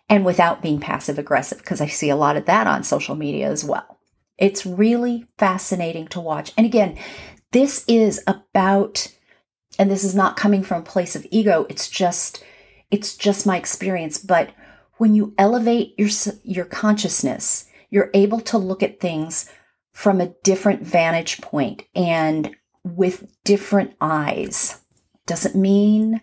and 0.10 0.25
without 0.25 0.62
being 0.62 0.79
passive 0.79 1.19
aggressive, 1.19 1.60
because 1.60 1.81
I 1.81 1.88
see 1.88 2.10
a 2.10 2.15
lot 2.15 2.36
of 2.36 2.46
that 2.46 2.67
on 2.67 2.84
social 2.84 3.15
media 3.15 3.50
as 3.50 3.63
well. 3.63 4.00
It's 4.38 4.65
really 4.65 5.25
fascinating 5.38 6.08
to 6.08 6.19
watch. 6.19 6.51
And 6.58 6.65
again, 6.65 6.98
this 7.51 7.86
is 7.88 8.22
about, 8.25 9.08
and 9.77 9.89
this 9.89 10.03
is 10.03 10.15
not 10.15 10.36
coming 10.36 10.63
from 10.63 10.81
a 10.81 10.86
place 10.86 11.15
of 11.15 11.27
ego, 11.29 11.67
it's 11.69 11.89
just, 11.89 12.43
it's 12.89 13.15
just 13.15 13.46
my 13.46 13.55
experience. 13.55 14.17
But 14.17 14.50
when 14.98 15.13
you 15.13 15.34
elevate 15.38 15.93
your, 15.98 16.10
your 16.43 16.65
consciousness, 16.65 17.65
you're 17.89 18.12
able 18.13 18.39
to 18.41 18.58
look 18.58 18.84
at 18.84 19.00
things 19.00 19.50
from 19.91 20.22
a 20.22 20.34
different 20.43 20.81
vantage 20.81 21.41
point 21.41 21.84
and 21.96 22.55
with 22.84 23.27
different 23.43 23.96
eyes. 24.00 24.79
Doesn't 25.25 25.55
mean 25.55 26.22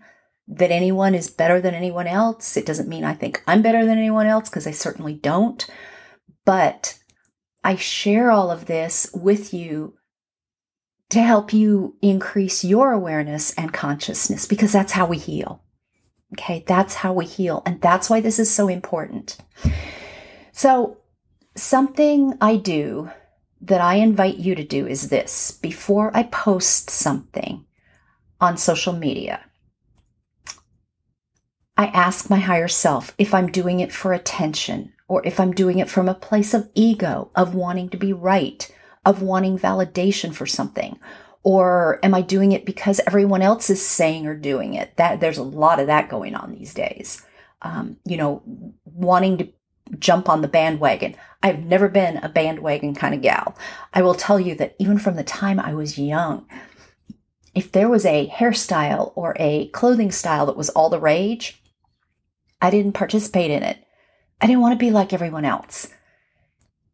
that 0.49 0.71
anyone 0.71 1.15
is 1.15 1.29
better 1.29 1.61
than 1.61 1.75
anyone 1.75 2.07
else. 2.07 2.57
It 2.57 2.67
doesn't 2.67 2.89
mean 2.89 3.05
I 3.05 3.15
think 3.15 3.43
I'm 3.47 3.63
better 3.63 3.85
than 3.85 3.99
anyone 3.99 4.27
else 4.27 4.49
because 4.49 4.67
I 4.67 4.71
certainly 4.71 5.15
don't. 5.15 5.67
But 6.45 6.99
I 7.65 7.75
share 7.77 8.31
all 8.31 8.51
of 8.51 8.67
this 8.67 9.11
with 9.13 9.53
you 9.53 9.95
to 11.11 11.21
help 11.23 11.53
you 11.53 11.97
increase 12.01 12.65
your 12.65 12.93
awareness 12.93 13.53
and 13.55 13.73
consciousness 13.73 14.47
because 14.47 14.73
that's 14.73 14.93
how 14.93 15.07
we 15.07 15.19
heal. 15.19 15.63
Okay, 16.35 16.65
that's 16.67 16.95
how 16.95 17.13
we 17.13 17.25
heal. 17.25 17.63
And 17.65 17.81
that's 17.81 18.11
why 18.11 18.21
this 18.21 18.39
is 18.39 18.51
so 18.51 18.69
important. 18.69 19.37
So, 20.53 20.99
something 21.57 22.37
I 22.41 22.57
do 22.57 23.11
that 23.61 23.81
I 23.81 23.97
invite 23.97 24.37
you 24.37 24.55
to 24.55 24.65
do 24.65 24.87
is 24.87 25.09
this 25.09 25.51
before 25.51 26.11
I 26.15 26.25
post 26.25 26.91
something 26.91 27.65
on 28.41 28.57
social 28.57 28.93
media, 28.93 29.41
I 31.77 31.87
ask 31.87 32.31
my 32.31 32.39
higher 32.39 32.69
self 32.69 33.15
if 33.19 33.35
I'm 33.35 33.51
doing 33.51 33.81
it 33.81 33.93
for 33.93 34.13
attention 34.13 34.93
or 35.09 35.25
if 35.27 35.39
I'm 35.39 35.53
doing 35.53 35.79
it 35.79 35.91
from 35.91 36.09
a 36.09 36.15
place 36.15 36.55
of 36.55 36.71
ego, 36.75 37.31
of 37.35 37.55
wanting 37.55 37.91
to 37.91 37.97
be 37.97 38.13
right, 38.13 38.71
of 39.05 39.23
wanting 39.23 39.59
validation 39.59 40.35
for 40.35 40.47
something. 40.47 40.99
Or 41.43 42.01
am 42.03 42.13
I 42.13 42.23
doing 42.23 42.53
it 42.53 42.67
because 42.67 43.01
everyone 43.07 43.41
else 43.41 43.71
is 43.71 43.85
saying 43.85 44.27
or 44.27 44.35
doing 44.35 44.75
it? 44.75 44.97
That 44.97 45.21
there's 45.21 45.39
a 45.39 45.45
lot 45.45 45.79
of 45.79 45.87
that 45.87 46.09
going 46.09 46.35
on 46.35 46.53
these 46.53 46.75
days. 46.75 47.25
Um, 47.63 47.99
you 48.05 48.17
know, 48.17 48.43
wanting 48.85 49.39
to 49.39 49.49
jump 49.99 50.29
on 50.29 50.43
the 50.43 50.49
bandwagon. 50.49 51.15
I've 51.47 51.65
never 51.65 51.89
been 51.89 52.17
a 52.17 52.29
bandwagon 52.29 52.93
kind 52.97 53.15
of 53.15 53.23
gal. 53.23 53.57
I 53.95 54.03
will 54.03 54.17
tell 54.17 54.41
you 54.41 54.57
that 54.57 54.75
even 54.81 54.99
from 54.99 55.15
the 55.15 55.23
time 55.23 55.61
I 55.61 55.75
was 55.75 55.97
young, 55.97 56.45
if 57.55 57.71
there 57.71 57.89
was 57.89 58.05
a 58.05 58.27
hairstyle 58.27 59.13
or 59.15 59.37
a 59.39 59.69
clothing 59.69 60.11
style 60.11 60.47
that 60.47 60.57
was 60.57 60.71
all 60.71 60.91
the 60.91 60.99
rage, 60.99 61.63
I 62.61 62.71
didn't 62.71 62.95
participate 62.95 63.53
in 63.53 63.63
it. 63.63 63.79
I 64.41 64.49
didn't 64.49 64.61
want 64.61 64.73
to 64.73 64.85
be 64.85 64.91
like 64.91 65.13
everyone 65.13 65.45
else. 65.45 65.87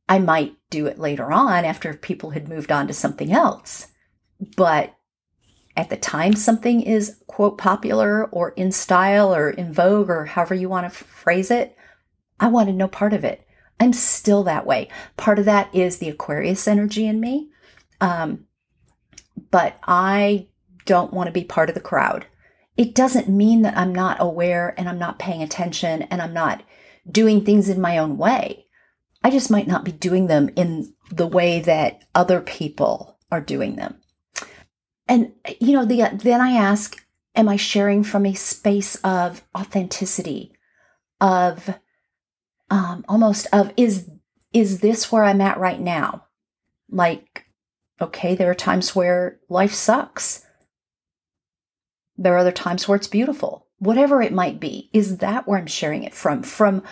I 0.07 0.19
might 0.19 0.55
do 0.69 0.85
it 0.85 0.99
later 0.99 1.33
on 1.33 1.65
after 1.65 1.95
people 1.95 2.31
had 2.31 2.47
moved 2.47 2.71
on 2.71 2.87
to 2.89 2.93
something 2.93 3.33
else. 3.33 3.87
But 4.55 4.95
at 5.79 5.89
the 5.89 5.97
time 5.97 6.35
something 6.35 6.83
is, 6.83 7.23
quote, 7.27 7.57
popular 7.57 8.27
or 8.27 8.51
in 8.51 8.71
style 8.71 9.35
or 9.35 9.49
in 9.49 9.73
vogue 9.73 10.11
or 10.11 10.27
however 10.27 10.55
you 10.55 10.69
want 10.69 10.93
to 10.93 11.05
phrase 11.05 11.51
it, 11.51 11.75
I 12.39 12.49
wanted 12.49 12.75
no 12.75 12.87
part 12.87 13.15
of 13.15 13.25
it. 13.25 13.47
I'm 13.83 13.93
still 13.93 14.45
that 14.45 14.67
way. 14.67 14.89
Part 15.17 15.39
of 15.39 15.45
that 15.45 15.75
is 15.75 15.99
the 15.99 16.09
Aquarius 16.09 16.67
energy 16.67 17.07
in 17.07 17.21
me. 17.21 17.51
Um, 18.01 18.47
but 19.51 19.79
I 19.87 20.49
don't 20.87 21.13
want 21.13 21.27
to 21.27 21.33
be 21.33 21.45
part 21.45 21.69
of 21.69 21.75
the 21.75 21.81
crowd 21.81 22.27
it 22.77 22.95
doesn't 22.95 23.29
mean 23.29 23.63
that 23.63 23.77
I'm 23.77 23.95
not 23.95 24.17
aware 24.21 24.75
and 24.79 24.89
I'm 24.89 24.99
not 24.99 25.19
paying 25.19 25.43
attention 25.43 26.03
and 26.03 26.23
I'm 26.23 26.33
not 26.33 26.63
doing 27.11 27.45
things 27.45 27.69
in 27.69 27.81
my 27.81 27.99
own 27.99 28.17
way. 28.17 28.67
I 29.23 29.31
just 29.31 29.51
might 29.51 29.67
not 29.67 29.85
be 29.85 29.93
doing 29.93 30.27
them 30.27 30.51
in 30.57 30.95
the 31.11 31.27
way 31.27 31.61
that 31.61 32.05
other 32.15 32.41
people 32.41 33.19
are 33.31 33.41
doing 33.41 33.77
them. 33.77 34.01
And, 35.07 35.33
you 35.61 35.73
know, 35.73 35.85
the, 35.85 36.09
then 36.15 36.41
I 36.41 36.53
ask, 36.53 37.05
am 37.35 37.49
I 37.49 37.57
sharing 37.57 38.03
from 38.03 38.25
a 38.25 38.35
space 38.35 38.97
of 38.97 39.43
authenticity, 39.57 40.53
of 41.21 41.79
um, 42.73 43.05
almost 43.09 43.47
of, 43.53 43.73
is, 43.77 44.11
is 44.53 44.81
this 44.81 45.13
where 45.13 45.25
I'm 45.25 45.41
at 45.41 45.59
right 45.59 45.81
now? 45.81 46.27
Like, 46.91 47.47
okay, 48.01 48.35
there 48.35 48.51
are 48.51 48.55
times 48.55 48.97
where 48.97 49.39
life 49.49 49.73
sucks 49.73 50.45
there 52.17 52.35
are 52.35 52.39
other 52.39 52.53
times 52.53 52.87
where 52.87 52.97
it's 52.97 53.09
beautiful. 53.09 53.67
Whatever 53.79 54.23
it 54.23 54.33
might 54.33 54.61
be, 54.61 54.91
is 54.93 55.19
that 55.19 55.47
where 55.47 55.59
I'm 55.59 55.67
sharing 55.67 56.05
it 56.05 56.15
from? 56.15 56.43
From 56.43 56.83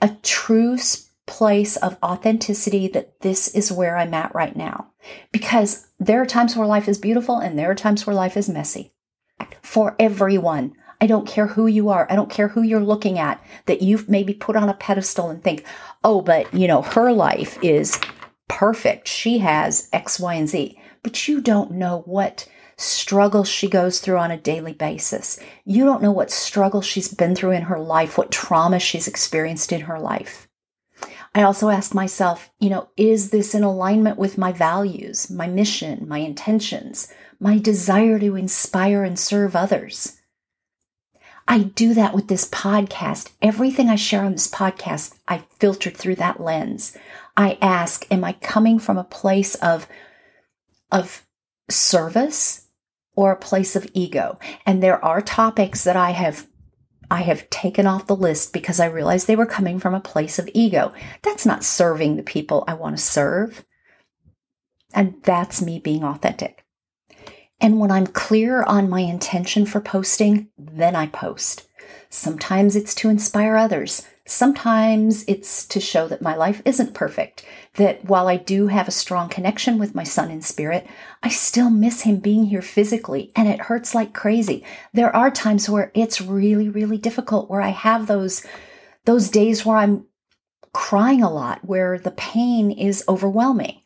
a 0.00 0.16
true 0.22 0.78
place 1.26 1.76
of 1.76 1.98
authenticity 2.02 2.88
that 2.88 3.20
this 3.20 3.48
is 3.54 3.70
where 3.70 3.96
I'm 3.96 4.14
at 4.14 4.34
right 4.34 4.56
now. 4.56 4.92
Because 5.30 5.86
there 5.98 6.22
are 6.22 6.26
times 6.26 6.56
where 6.56 6.66
life 6.66 6.88
is 6.88 6.98
beautiful 6.98 7.38
and 7.38 7.58
there 7.58 7.70
are 7.70 7.74
times 7.74 8.06
where 8.06 8.16
life 8.16 8.36
is 8.36 8.48
messy. 8.48 8.92
For 9.62 9.94
everyone. 9.98 10.72
I 11.00 11.06
don't 11.06 11.26
care 11.26 11.46
who 11.46 11.66
you 11.66 11.88
are. 11.90 12.06
I 12.10 12.16
don't 12.16 12.30
care 12.30 12.48
who 12.48 12.62
you're 12.62 12.80
looking 12.80 13.18
at 13.18 13.42
that 13.66 13.82
you've 13.82 14.08
maybe 14.08 14.34
put 14.34 14.56
on 14.56 14.68
a 14.68 14.74
pedestal 14.74 15.30
and 15.30 15.42
think, 15.42 15.64
oh, 16.02 16.20
but 16.20 16.52
you 16.52 16.66
know, 16.66 16.82
her 16.82 17.12
life 17.12 17.58
is 17.62 18.00
perfect. 18.48 19.06
She 19.06 19.38
has 19.38 19.88
X, 19.92 20.18
Y, 20.18 20.34
and 20.34 20.48
Z. 20.48 20.78
But 21.02 21.28
you 21.28 21.40
don't 21.40 21.72
know 21.72 22.02
what 22.06 22.48
struggles 22.76 23.48
she 23.48 23.68
goes 23.68 24.00
through 24.00 24.18
on 24.18 24.30
a 24.30 24.36
daily 24.36 24.72
basis. 24.72 25.38
You 25.64 25.84
don't 25.84 26.02
know 26.02 26.12
what 26.12 26.30
struggle 26.30 26.80
she's 26.80 27.12
been 27.12 27.34
through 27.34 27.52
in 27.52 27.62
her 27.62 27.78
life, 27.78 28.16
what 28.16 28.30
trauma 28.30 28.78
she's 28.78 29.08
experienced 29.08 29.72
in 29.72 29.82
her 29.82 29.98
life. 29.98 30.48
I 31.34 31.42
also 31.42 31.68
ask 31.68 31.94
myself, 31.94 32.50
you 32.58 32.70
know, 32.70 32.88
is 32.96 33.30
this 33.30 33.54
in 33.54 33.62
alignment 33.62 34.18
with 34.18 34.38
my 34.38 34.52
values, 34.52 35.30
my 35.30 35.46
mission, 35.46 36.08
my 36.08 36.18
intentions, 36.18 37.12
my 37.38 37.58
desire 37.58 38.18
to 38.18 38.36
inspire 38.36 39.04
and 39.04 39.18
serve 39.18 39.54
others? 39.54 40.17
I 41.48 41.60
do 41.60 41.94
that 41.94 42.14
with 42.14 42.28
this 42.28 42.48
podcast. 42.48 43.32
Everything 43.42 43.88
I 43.88 43.96
share 43.96 44.22
on 44.22 44.32
this 44.32 44.48
podcast, 44.48 45.14
I 45.26 45.44
filter 45.58 45.90
through 45.90 46.16
that 46.16 46.40
lens. 46.40 46.96
I 47.36 47.58
ask, 47.60 48.06
am 48.10 48.22
I 48.22 48.34
coming 48.34 48.78
from 48.78 48.98
a 48.98 49.04
place 49.04 49.54
of, 49.56 49.88
of 50.92 51.26
service 51.70 52.68
or 53.18 53.32
a 53.32 53.36
place 53.36 53.74
of 53.74 53.88
ego. 53.94 54.38
And 54.64 54.82
there 54.82 55.04
are 55.04 55.20
topics 55.20 55.84
that 55.84 55.96
I 55.96 56.10
have 56.10 56.46
I 57.10 57.22
have 57.22 57.48
taken 57.48 57.86
off 57.86 58.06
the 58.06 58.14
list 58.14 58.52
because 58.52 58.78
I 58.78 58.86
realized 58.86 59.26
they 59.26 59.34
were 59.34 59.46
coming 59.46 59.78
from 59.78 59.94
a 59.94 60.00
place 60.00 60.38
of 60.38 60.48
ego. 60.52 60.92
That's 61.22 61.46
not 61.46 61.64
serving 61.64 62.16
the 62.16 62.22
people 62.22 62.64
I 62.68 62.74
want 62.74 62.98
to 62.98 63.02
serve. 63.02 63.64
And 64.92 65.14
that's 65.22 65.62
me 65.62 65.78
being 65.78 66.04
authentic. 66.04 66.66
And 67.60 67.80
when 67.80 67.90
I'm 67.90 68.06
clear 68.06 68.62
on 68.62 68.88
my 68.88 69.00
intention 69.00 69.66
for 69.66 69.80
posting, 69.80 70.48
then 70.56 70.94
I 70.94 71.06
post. 71.06 71.68
Sometimes 72.08 72.76
it's 72.76 72.94
to 72.96 73.08
inspire 73.08 73.56
others. 73.56 74.06
Sometimes 74.24 75.24
it's 75.26 75.66
to 75.68 75.80
show 75.80 76.06
that 76.08 76.22
my 76.22 76.36
life 76.36 76.60
isn't 76.64 76.94
perfect, 76.94 77.44
that 77.74 78.04
while 78.04 78.28
I 78.28 78.36
do 78.36 78.66
have 78.66 78.86
a 78.86 78.92
strong 78.92 79.28
connection 79.28 79.78
with 79.78 79.94
my 79.94 80.04
son 80.04 80.30
in 80.30 80.42
spirit, 80.42 80.86
I 81.22 81.30
still 81.30 81.70
miss 81.70 82.02
him 82.02 82.20
being 82.20 82.44
here 82.46 82.62
physically 82.62 83.32
and 83.34 83.48
it 83.48 83.62
hurts 83.62 83.94
like 83.94 84.12
crazy. 84.12 84.64
There 84.92 85.14
are 85.16 85.30
times 85.30 85.68
where 85.68 85.90
it's 85.94 86.20
really, 86.20 86.68
really 86.68 86.98
difficult, 86.98 87.48
where 87.48 87.62
I 87.62 87.70
have 87.70 88.06
those, 88.06 88.46
those 89.06 89.30
days 89.30 89.64
where 89.64 89.78
I'm 89.78 90.04
crying 90.74 91.22
a 91.22 91.32
lot, 91.32 91.64
where 91.64 91.98
the 91.98 92.10
pain 92.10 92.70
is 92.70 93.02
overwhelming. 93.08 93.80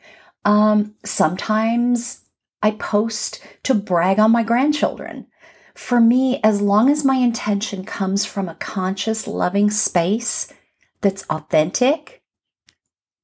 Um, 0.45 0.97
sometimes 1.05 2.22
I 2.63 2.73
post 2.73 3.45
to 3.65 3.75
brag 3.75 4.19
on 4.19 4.31
my 4.31 4.43
grandchildren. 4.43 5.27
For 5.75 6.01
me, 6.01 6.41
as 6.45 6.61
long 6.61 6.91
as 6.91 7.05
my 7.05 7.17
intention 7.17 7.85
comes 7.85 8.25
from 8.25 8.49
a 8.49 8.55
conscious, 8.55 9.27
loving 9.27 9.71
space 9.71 10.53
that's 11.01 11.25
authentic, 11.31 12.23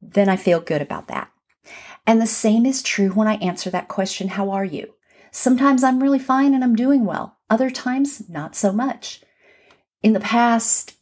then 0.01 0.29
I 0.29 0.37
feel 0.37 0.61
good 0.61 0.83
about 0.83 1.09
that. 1.09 1.31
And 2.07 2.21
the 2.21 2.27
same 2.27 2.65
is 2.65 2.83
true 2.83 3.11
when 3.11 3.29
I 3.29 3.35
answer 3.35 3.71
that 3.71 3.89
question, 3.89 4.29
How 4.29 4.51
are 4.51 4.65
you? 4.65 4.95
Sometimes 5.31 5.85
I'm 5.85 6.03
really 6.03 6.19
fine 6.19 6.55
and 6.55 6.65
I'm 6.65 6.75
doing 6.75 7.05
well. 7.05 7.37
Other 7.51 7.71
times, 7.71 8.29
not 8.29 8.57
so 8.57 8.73
much. 8.73 9.23
In 10.03 10.15
the 10.15 10.21
past, 10.21 10.95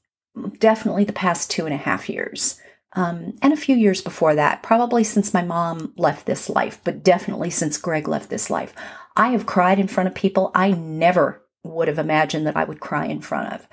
definitely 0.58 1.04
the 1.04 1.12
past 1.12 1.50
two 1.50 1.64
and 1.64 1.74
a 1.74 1.78
half 1.78 2.08
years, 2.08 2.60
um, 2.96 3.34
and 3.42 3.52
a 3.52 3.58
few 3.58 3.76
years 3.76 4.00
before 4.00 4.34
that, 4.34 4.62
probably 4.62 5.04
since 5.04 5.34
my 5.34 5.42
mom 5.42 5.92
left 5.96 6.24
this 6.24 6.48
life, 6.48 6.80
but 6.82 7.04
definitely 7.04 7.50
since 7.50 7.76
Greg 7.76 8.08
left 8.08 8.30
this 8.30 8.48
life, 8.48 8.74
I 9.14 9.28
have 9.28 9.44
cried 9.44 9.78
in 9.78 9.86
front 9.86 10.08
of 10.08 10.14
people 10.14 10.50
I 10.54 10.70
never 10.70 11.42
would 11.62 11.88
have 11.88 11.98
imagined 11.98 12.46
that 12.46 12.56
I 12.56 12.64
would 12.64 12.80
cry 12.80 13.04
in 13.04 13.20
front 13.20 13.52
of. 13.52 13.68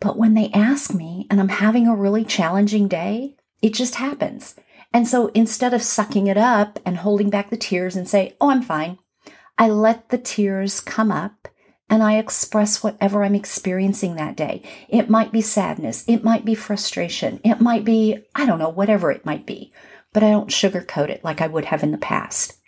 But 0.00 0.18
when 0.18 0.34
they 0.34 0.50
ask 0.52 0.92
me 0.92 1.28
and 1.30 1.40
I'm 1.40 1.48
having 1.48 1.86
a 1.86 1.94
really 1.94 2.24
challenging 2.24 2.88
day, 2.88 3.36
it 3.62 3.72
just 3.72 3.94
happens. 3.94 4.56
And 4.92 5.06
so 5.06 5.28
instead 5.28 5.72
of 5.72 5.82
sucking 5.82 6.26
it 6.26 6.36
up 6.36 6.80
and 6.84 6.98
holding 6.98 7.30
back 7.30 7.50
the 7.50 7.56
tears 7.56 7.94
and 7.94 8.08
say, 8.08 8.36
oh, 8.40 8.50
I'm 8.50 8.62
fine, 8.62 8.98
I 9.56 9.68
let 9.68 10.08
the 10.08 10.18
tears 10.18 10.80
come 10.80 11.12
up 11.12 11.48
and 11.88 12.02
I 12.02 12.18
express 12.18 12.82
whatever 12.82 13.22
I'm 13.22 13.34
experiencing 13.34 14.16
that 14.16 14.36
day. 14.36 14.62
It 14.88 15.10
might 15.10 15.32
be 15.32 15.40
sadness, 15.40 16.04
it 16.06 16.24
might 16.24 16.44
be 16.44 16.54
frustration, 16.54 17.40
it 17.44 17.60
might 17.60 17.84
be, 17.84 18.24
I 18.34 18.46
don't 18.46 18.58
know, 18.58 18.68
whatever 18.68 19.10
it 19.10 19.26
might 19.26 19.46
be, 19.46 19.72
but 20.12 20.22
I 20.22 20.30
don't 20.30 20.50
sugarcoat 20.50 21.08
it 21.08 21.24
like 21.24 21.40
I 21.40 21.46
would 21.46 21.66
have 21.66 21.82
in 21.82 21.92
the 21.92 21.98
past. 21.98 22.58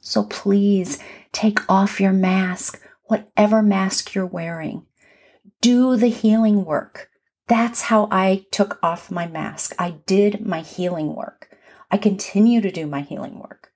So 0.00 0.24
please 0.24 0.98
take 1.32 1.60
off 1.70 2.00
your 2.00 2.12
mask, 2.12 2.80
whatever 3.04 3.62
mask 3.62 4.14
you're 4.14 4.26
wearing. 4.26 4.86
Do 5.60 5.96
the 5.96 6.08
healing 6.08 6.64
work. 6.64 7.10
That's 7.46 7.82
how 7.82 8.08
I 8.10 8.46
took 8.50 8.78
off 8.82 9.10
my 9.10 9.26
mask. 9.26 9.74
I 9.78 9.96
did 10.06 10.46
my 10.46 10.60
healing 10.60 11.14
work. 11.14 11.48
I 11.90 11.96
continue 11.98 12.60
to 12.60 12.70
do 12.70 12.86
my 12.86 13.00
healing 13.00 13.38
work. 13.38 13.69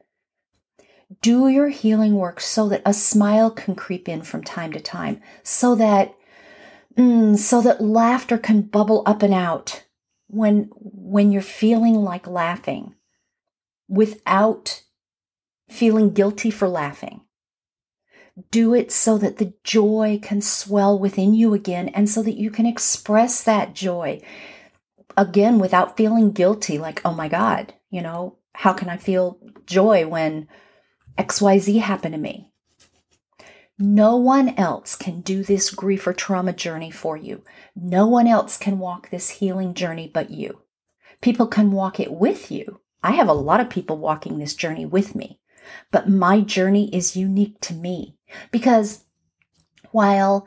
Do 1.20 1.48
your 1.48 1.68
healing 1.68 2.14
work 2.14 2.40
so 2.40 2.68
that 2.68 2.82
a 2.84 2.94
smile 2.94 3.50
can 3.50 3.74
creep 3.74 4.08
in 4.08 4.22
from 4.22 4.42
time 4.42 4.72
to 4.72 4.80
time, 4.80 5.20
so 5.42 5.74
that 5.74 6.14
mm, 6.96 7.36
so 7.36 7.60
that 7.62 7.82
laughter 7.82 8.38
can 8.38 8.62
bubble 8.62 9.02
up 9.06 9.22
and 9.22 9.34
out 9.34 9.84
when 10.28 10.70
when 10.76 11.30
you're 11.30 11.42
feeling 11.42 11.94
like 11.94 12.26
laughing 12.26 12.94
without 13.88 14.82
feeling 15.68 16.12
guilty 16.12 16.50
for 16.50 16.68
laughing. 16.68 17.20
Do 18.50 18.74
it 18.74 18.90
so 18.90 19.16
that 19.18 19.36
the 19.36 19.54
joy 19.62 20.18
can 20.20 20.40
swell 20.40 20.98
within 20.98 21.34
you 21.34 21.54
again 21.54 21.88
and 21.90 22.08
so 22.08 22.22
that 22.22 22.36
you 22.36 22.50
can 22.50 22.66
express 22.66 23.42
that 23.44 23.74
joy 23.74 24.20
again 25.16 25.58
without 25.58 25.96
feeling 25.96 26.32
guilty 26.32 26.78
like, 26.78 27.00
oh 27.04 27.12
my 27.12 27.28
God, 27.28 27.74
you 27.90 28.02
know, 28.02 28.38
how 28.54 28.72
can 28.72 28.88
I 28.88 28.96
feel 28.96 29.38
joy 29.66 30.06
when 30.06 30.48
XYZ 31.18 31.80
happened 31.80 32.14
to 32.14 32.20
me? 32.20 32.50
No 33.78 34.16
one 34.16 34.50
else 34.50 34.94
can 34.94 35.20
do 35.20 35.42
this 35.42 35.70
grief 35.70 36.06
or 36.06 36.12
trauma 36.12 36.52
journey 36.52 36.90
for 36.90 37.16
you. 37.16 37.42
No 37.74 38.06
one 38.06 38.28
else 38.28 38.56
can 38.56 38.78
walk 38.78 39.10
this 39.10 39.30
healing 39.30 39.74
journey 39.74 40.10
but 40.12 40.30
you. 40.30 40.62
People 41.20 41.46
can 41.46 41.72
walk 41.72 41.98
it 41.98 42.12
with 42.12 42.50
you. 42.52 42.80
I 43.02 43.12
have 43.12 43.28
a 43.28 43.32
lot 43.32 43.60
of 43.60 43.70
people 43.70 43.98
walking 43.98 44.38
this 44.38 44.54
journey 44.54 44.86
with 44.86 45.14
me, 45.14 45.40
but 45.90 46.08
my 46.08 46.40
journey 46.40 46.94
is 46.94 47.16
unique 47.16 47.60
to 47.62 47.74
me 47.74 48.16
because 48.50 49.04
while 49.90 50.46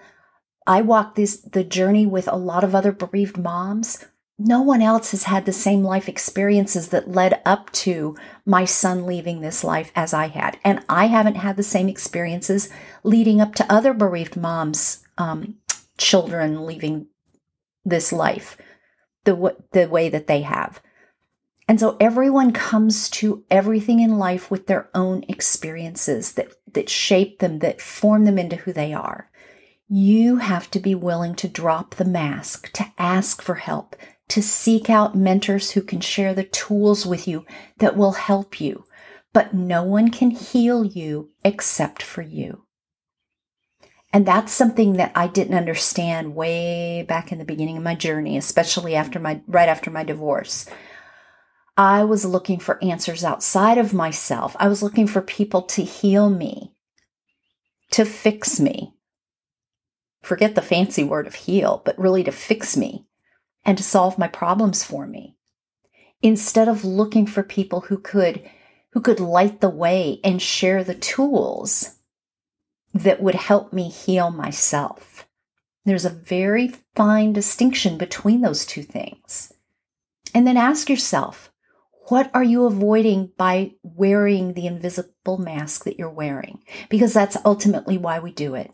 I 0.66 0.82
walk 0.82 1.16
this 1.16 1.38
the 1.42 1.64
journey 1.64 2.06
with 2.06 2.28
a 2.28 2.36
lot 2.36 2.64
of 2.64 2.74
other 2.74 2.92
bereaved 2.92 3.38
moms, 3.38 4.06
no 4.40 4.62
one 4.62 4.82
else 4.82 5.12
has 5.12 5.24
had 5.24 5.46
the 5.46 5.54
same 5.54 5.84
life 5.84 6.08
experiences 6.08 6.90
that 6.90 7.12
led 7.12 7.42
up 7.46 7.72
to 7.72 8.16
my 8.46 8.66
son 8.66 9.06
leaving 9.06 9.42
this 9.42 9.64
life 9.64 9.92
as 9.96 10.14
I 10.14 10.28
had. 10.28 10.60
And 10.64 10.84
I 10.88 11.08
haven't 11.08 11.36
had 11.36 11.58
the 11.58 11.64
same 11.64 11.90
experiences 11.90 12.70
leading 13.04 13.42
up 13.42 13.56
to 13.56 13.72
other 13.72 13.94
bereaved 13.94 14.38
moms, 14.38 15.04
um, 15.18 15.56
children 15.98 16.66
leaving 16.66 17.08
this 17.84 18.14
life 18.14 18.58
the, 19.24 19.56
the 19.72 19.88
way 19.88 20.08
that 20.10 20.28
they 20.28 20.42
have. 20.42 20.82
And 21.68 21.80
so 21.80 21.98
everyone 22.00 22.54
comes 22.54 23.10
to 23.10 23.44
everything 23.50 24.00
in 24.00 24.20
life 24.20 24.52
with 24.52 24.68
their 24.68 24.90
own 24.94 25.26
experiences 25.28 26.34
that, 26.34 26.50
that 26.74 26.90
shape 26.90 27.40
them, 27.40 27.60
that 27.60 27.82
form 27.82 28.24
them 28.26 28.38
into 28.38 28.56
who 28.56 28.72
they 28.72 28.94
are. 28.94 29.30
You 29.90 30.38
have 30.38 30.70
to 30.72 30.80
be 30.80 30.96
willing 30.96 31.36
to 31.36 31.48
drop 31.48 31.96
the 31.96 32.06
mask, 32.06 32.72
to 32.74 32.86
ask 32.98 33.42
for 33.42 33.56
help, 33.56 33.96
to 34.30 34.42
seek 34.42 34.90
out 34.90 35.16
mentors 35.16 35.72
who 35.72 35.82
can 35.82 36.02
share 36.02 36.34
the 36.34 36.44
tools 36.44 37.06
with 37.06 37.28
you 37.28 37.46
that 37.78 37.96
will 37.96 38.14
help 38.14 38.60
you. 38.60 38.86
But 39.34 39.54
no 39.54 39.84
one 39.84 40.10
can 40.10 40.32
heal 40.32 40.84
you 40.84 41.32
except 41.44 42.02
for 42.04 42.22
you. 42.22 42.64
And 44.14 44.26
that's 44.26 44.54
something 44.54 44.94
that 44.94 45.12
I 45.16 45.28
didn't 45.28 45.58
understand 45.58 46.36
way 46.36 47.04
back 47.08 47.32
in 47.32 47.40
the 47.40 47.46
beginning 47.46 47.78
of 47.78 47.84
my 47.84 47.96
journey, 47.96 48.38
especially 48.38 48.96
after 48.96 49.20
my 49.20 49.42
right 49.48 49.70
after 49.70 49.92
my 49.92 50.04
divorce. 50.04 50.66
I 51.76 52.04
was 52.04 52.26
looking 52.26 52.60
for 52.60 52.84
answers 52.84 53.24
outside 53.24 53.78
of 53.78 53.94
myself. 53.94 54.56
I 54.60 54.68
was 54.68 54.82
looking 54.82 55.08
for 55.08 55.22
people 55.22 55.62
to 55.64 55.84
heal 55.84 56.30
me, 56.30 56.74
to 57.92 58.06
fix 58.06 58.60
me. 58.60 58.96
Forget 60.24 60.56
the 60.56 60.62
fancy 60.62 61.04
word 61.04 61.28
of 61.28 61.36
heal, 61.36 61.82
but 61.86 62.00
really 62.00 62.24
to 62.24 62.32
fix 62.32 62.76
me 62.76 63.07
and 63.68 63.78
to 63.78 63.84
solve 63.84 64.18
my 64.18 64.30
problems 64.30 64.84
for 64.84 65.06
me. 65.06 65.36
Instead 66.22 66.70
of 66.70 66.86
looking 66.86 67.28
for 67.28 67.44
people 67.44 67.82
who 67.82 68.00
could 68.00 68.50
who 68.94 69.02
could 69.02 69.20
light 69.20 69.62
the 69.62 69.70
way 69.70 70.20
and 70.24 70.42
share 70.42 70.84
the 70.84 70.96
tools 70.96 72.00
that 72.94 73.22
would 73.22 73.36
help 73.36 73.72
me 73.72 73.90
heal 73.90 74.32
myself. 74.32 75.28
There's 75.86 76.06
a 76.06 76.10
very 76.10 76.74
fine 76.96 77.34
distinction 77.34 77.98
between 77.98 78.42
those 78.42 78.66
two 78.66 78.82
things. 78.82 79.54
And 80.34 80.48
then 80.48 80.58
ask 80.58 80.90
yourself 80.90 81.52
what 82.08 82.32
are 82.34 82.44
you 82.44 82.66
avoiding 82.66 83.32
by 83.38 83.74
wearing 83.84 84.54
the 84.54 84.66
invisible 84.66 85.38
mask 85.38 85.84
that 85.84 86.00
you're 86.00 86.10
wearing? 86.10 86.64
Because 86.90 87.14
that's 87.14 87.38
ultimately 87.44 87.98
why 87.98 88.20
we 88.20 88.32
do 88.32 88.56
it. 88.56 88.72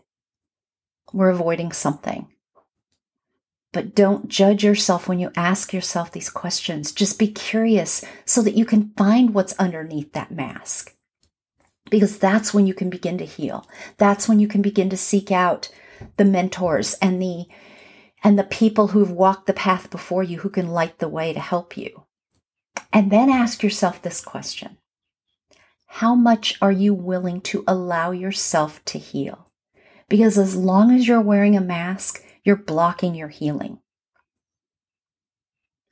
We're 1.12 1.30
avoiding 1.30 1.72
something 1.72 2.33
but 3.74 3.96
don't 3.96 4.30
judge 4.30 4.64
yourself 4.64 5.10
when 5.10 5.20
you 5.20 5.32
ask 5.36 5.74
yourself 5.74 6.12
these 6.12 6.30
questions. 6.30 6.92
Just 6.92 7.20
be 7.20 7.28
curious 7.28 8.06
so 8.24 8.42
that 8.44 8.54
you 8.54 8.66
can 8.66 8.94
find 8.96 9.34
what's 9.34 9.54
underneath 9.54 10.14
that 10.14 10.32
mask. 10.32 10.96
Because 11.90 12.18
that's 12.18 12.54
when 12.54 12.68
you 12.68 12.74
can 12.74 12.90
begin 12.90 13.18
to 13.18 13.26
heal. 13.26 13.68
That's 13.98 14.30
when 14.30 14.40
you 14.40 14.48
can 14.48 14.62
begin 14.62 14.90
to 14.92 14.98
seek 14.98 15.32
out 15.32 15.70
the 16.18 16.26
mentors 16.26 16.94
and 16.96 17.22
the 17.22 17.46
and 18.24 18.40
the 18.40 18.44
people 18.44 18.90
who've 18.90 19.12
walked 19.12 19.48
the 19.48 19.54
path 19.54 19.90
before 19.90 20.24
you 20.24 20.40
who 20.40 20.50
can 20.50 20.70
light 20.70 21.00
the 21.00 21.10
way 21.10 21.34
to 21.34 21.40
help 21.42 21.76
you. 21.76 22.06
And 22.94 23.12
then 23.12 23.30
ask 23.30 23.62
yourself 23.62 24.02
this 24.02 24.22
question. 24.22 24.78
How 25.88 26.16
much 26.16 26.58
are 26.62 26.72
you 26.72 26.94
willing 26.94 27.42
to 27.42 27.66
allow 27.68 28.12
yourself 28.12 28.84
to 28.86 28.98
heal? 28.98 29.52
Because 30.08 30.38
as 30.38 30.56
long 30.56 30.92
as 30.92 31.08
you're 31.08 31.22
wearing 31.22 31.58
a 31.58 31.62
mask, 31.62 32.24
you're 32.44 32.56
blocking 32.56 33.16
your 33.16 33.30
healing. 33.30 33.80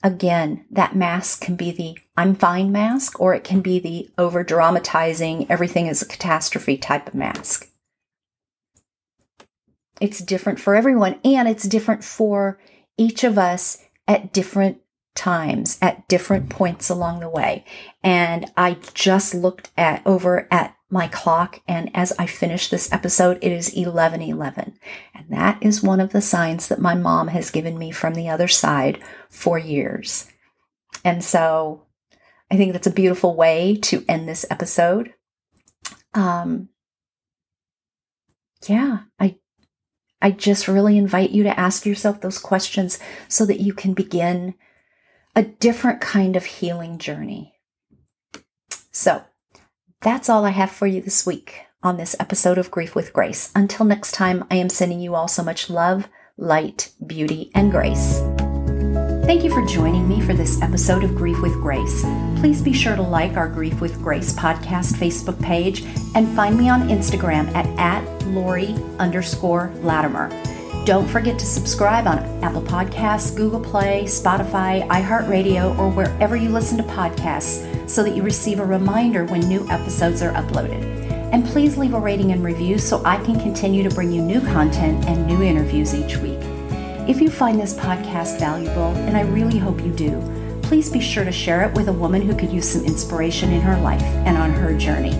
Again, 0.04 0.66
that 0.72 0.96
mask 0.96 1.42
can 1.42 1.56
be 1.56 1.72
the 1.72 1.98
I'm 2.18 2.34
fine 2.34 2.72
mask, 2.72 3.20
or 3.20 3.34
it 3.36 3.44
can 3.44 3.62
be 3.62 3.80
the 3.80 4.10
over 4.18 4.44
dramatizing, 4.44 5.50
everything 5.50 5.88
is 5.88 6.02
a 6.02 6.08
catastrophe 6.08 6.78
type 6.78 7.08
of 7.08 7.16
mask. 7.16 7.70
It's 10.00 10.20
different 10.20 10.60
for 10.60 10.76
everyone, 10.76 11.20
and 11.24 11.48
it's 11.48 11.68
different 11.68 12.04
for 12.04 12.60
each 12.98 13.24
of 13.24 13.38
us 13.38 13.78
at 14.08 14.34
different 14.34 14.80
times, 15.14 15.78
at 15.82 16.08
different 16.08 16.50
points 16.50 16.90
along 16.90 17.20
the 17.20 17.30
way. 17.30 17.64
And 18.04 18.52
I 18.58 18.78
just 18.96 19.36
looked 19.36 19.70
at 19.78 20.02
over 20.06 20.48
at 20.52 20.76
my 20.92 21.08
clock. 21.08 21.62
And 21.68 21.90
as 21.96 22.14
I 22.20 22.26
finish 22.26 22.70
this 22.70 22.92
episode, 22.92 23.38
it 23.42 23.52
is 23.52 23.74
1111. 23.74 24.78
And 25.16 25.26
that 25.30 25.58
is 25.62 25.82
one 25.82 26.00
of 26.00 26.12
the 26.12 26.22
signs 26.22 26.68
that 26.68 26.82
my 26.82 26.96
mom 26.96 27.30
has 27.30 27.50
given 27.50 27.78
me 27.78 27.92
from 27.92 28.14
the 28.14 28.30
other 28.30 28.48
side 28.48 29.02
for 29.30 29.58
years. 29.58 30.28
And 31.04 31.24
so 31.24 31.86
I 32.52 32.58
think 32.58 32.74
that's 32.74 32.88
a 32.88 32.92
beautiful 32.92 33.36
way 33.36 33.78
to 33.84 34.04
end 34.10 34.28
this 34.28 34.46
episode. 34.50 35.14
Um, 36.14 36.70
yeah, 38.68 39.00
I 39.20 39.38
I 40.22 40.32
just 40.32 40.68
really 40.68 40.98
invite 40.98 41.32
you 41.32 41.44
to 41.44 41.60
ask 41.60 41.86
yourself 41.86 42.22
those 42.22 42.38
questions 42.38 43.00
so 43.28 43.46
that 43.46 43.60
you 43.60 43.74
can 43.74 43.94
begin 43.94 44.54
a 45.36 45.42
different 45.44 46.00
kind 46.00 46.36
of 46.36 46.46
healing 46.46 47.00
journey. 47.00 47.56
So, 48.92 49.24
that's 50.02 50.30
all 50.30 50.46
I 50.46 50.50
have 50.50 50.72
for 50.72 50.88
you 50.88 51.00
this 51.00 51.26
week 51.28 51.66
on 51.84 51.98
this 51.98 52.16
episode 52.20 52.58
of 52.58 52.72
Grief 52.72 52.96
with 52.96 53.14
Grace. 53.14 53.52
Until 53.56 53.86
next 53.86 54.14
time, 54.14 54.46
I 54.50 54.56
am 54.56 54.70
sending 54.70 55.00
you 55.00 55.14
all 55.14 55.28
so 55.28 55.44
much 55.44 55.70
love, 55.70 56.08
light, 56.38 56.92
beauty, 57.06 57.52
and 57.54 57.72
grace. 57.72 58.20
Thank 59.26 59.44
you 59.44 59.52
for 59.52 59.64
joining 59.66 60.10
me 60.10 60.20
for 60.20 60.34
this 60.34 60.60
episode 60.64 61.04
of 61.04 61.16
Grief 61.16 61.40
with 61.42 61.54
Grace. 61.54 62.02
Please 62.38 62.64
be 62.64 62.74
sure 62.74 62.96
to 62.96 63.02
like 63.02 63.38
our 63.38 63.48
Grief 63.48 63.80
with 63.80 64.02
Grace 64.02 64.34
podcast 64.34 64.96
Facebook 64.96 65.40
page 65.40 65.84
and 66.16 66.28
find 66.36 66.58
me 66.58 66.68
on 66.68 66.90
Instagram 66.90 67.54
at, 67.54 67.68
at 67.78 68.28
Lori 68.28 68.76
underscore 68.98 69.72
Latimer. 69.82 70.30
Don't 70.84 71.08
forget 71.08 71.38
to 71.38 71.46
subscribe 71.46 72.08
on 72.08 72.18
Apple 72.44 72.64
Podcasts, 72.64 73.36
Google 73.38 73.60
Play, 73.60 74.06
Spotify, 74.06 74.88
iHeartRadio, 74.88 75.78
or 75.78 75.92
wherever 75.92 76.36
you 76.36 76.50
listen 76.50 76.78
to 76.78 76.84
podcasts 76.86 77.71
so 77.92 78.04
that 78.04 78.16
you 78.16 78.24
receive 78.24 78.60
a 78.60 78.66
reminder 78.66 79.26
when 79.26 79.42
new 79.42 79.68
episodes 79.70 80.22
are 80.22 80.32
uploaded. 80.34 80.82
And 81.34 81.46
please 81.46 81.78
leave 81.78 81.94
a 81.94 82.00
rating 82.00 82.32
and 82.32 82.44
review 82.44 82.78
so 82.78 83.02
I 83.04 83.18
can 83.24 83.40
continue 83.40 83.84
to 83.84 83.94
bring 83.94 84.12
you 84.12 84.22
new 84.22 84.40
content 84.40 85.06
and 85.08 85.28
new 85.28 85.44
interviews 85.44 85.94
each 85.94 86.18
week. 86.18 86.40
If 87.10 87.20
you 87.20 87.30
find 87.30 87.60
this 87.60 87.74
podcast 87.74 88.40
valuable, 88.40 88.94
and 88.96 89.18
I 89.18 89.22
really 89.22 89.58
hope 89.58 89.82
you 89.82 89.92
do, 89.92 90.22
please 90.62 90.90
be 90.90 91.02
sure 91.02 91.26
to 91.26 91.32
share 91.32 91.68
it 91.68 91.76
with 91.76 91.90
a 91.90 91.94
woman 91.94 92.22
who 92.22 92.36
could 92.36 92.52
use 92.52 92.70
some 92.70 92.86
inspiration 92.86 93.52
in 93.52 93.60
her 93.62 93.80
life 93.82 94.02
and 94.02 94.38
on 94.38 94.52
her 94.52 94.78
journey. 94.78 95.16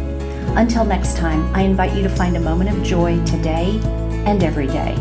Until 0.56 0.86
next 0.86 1.18
time, 1.18 1.54
I 1.54 1.64
invite 1.64 1.94
you 1.94 2.04
to 2.04 2.10
find 2.10 2.38
a 2.38 2.42
moment 2.42 2.70
of 2.70 2.84
joy 2.84 3.24
today 3.26 3.80
and 4.26 4.44
every 4.44 4.68
day. 4.68 4.96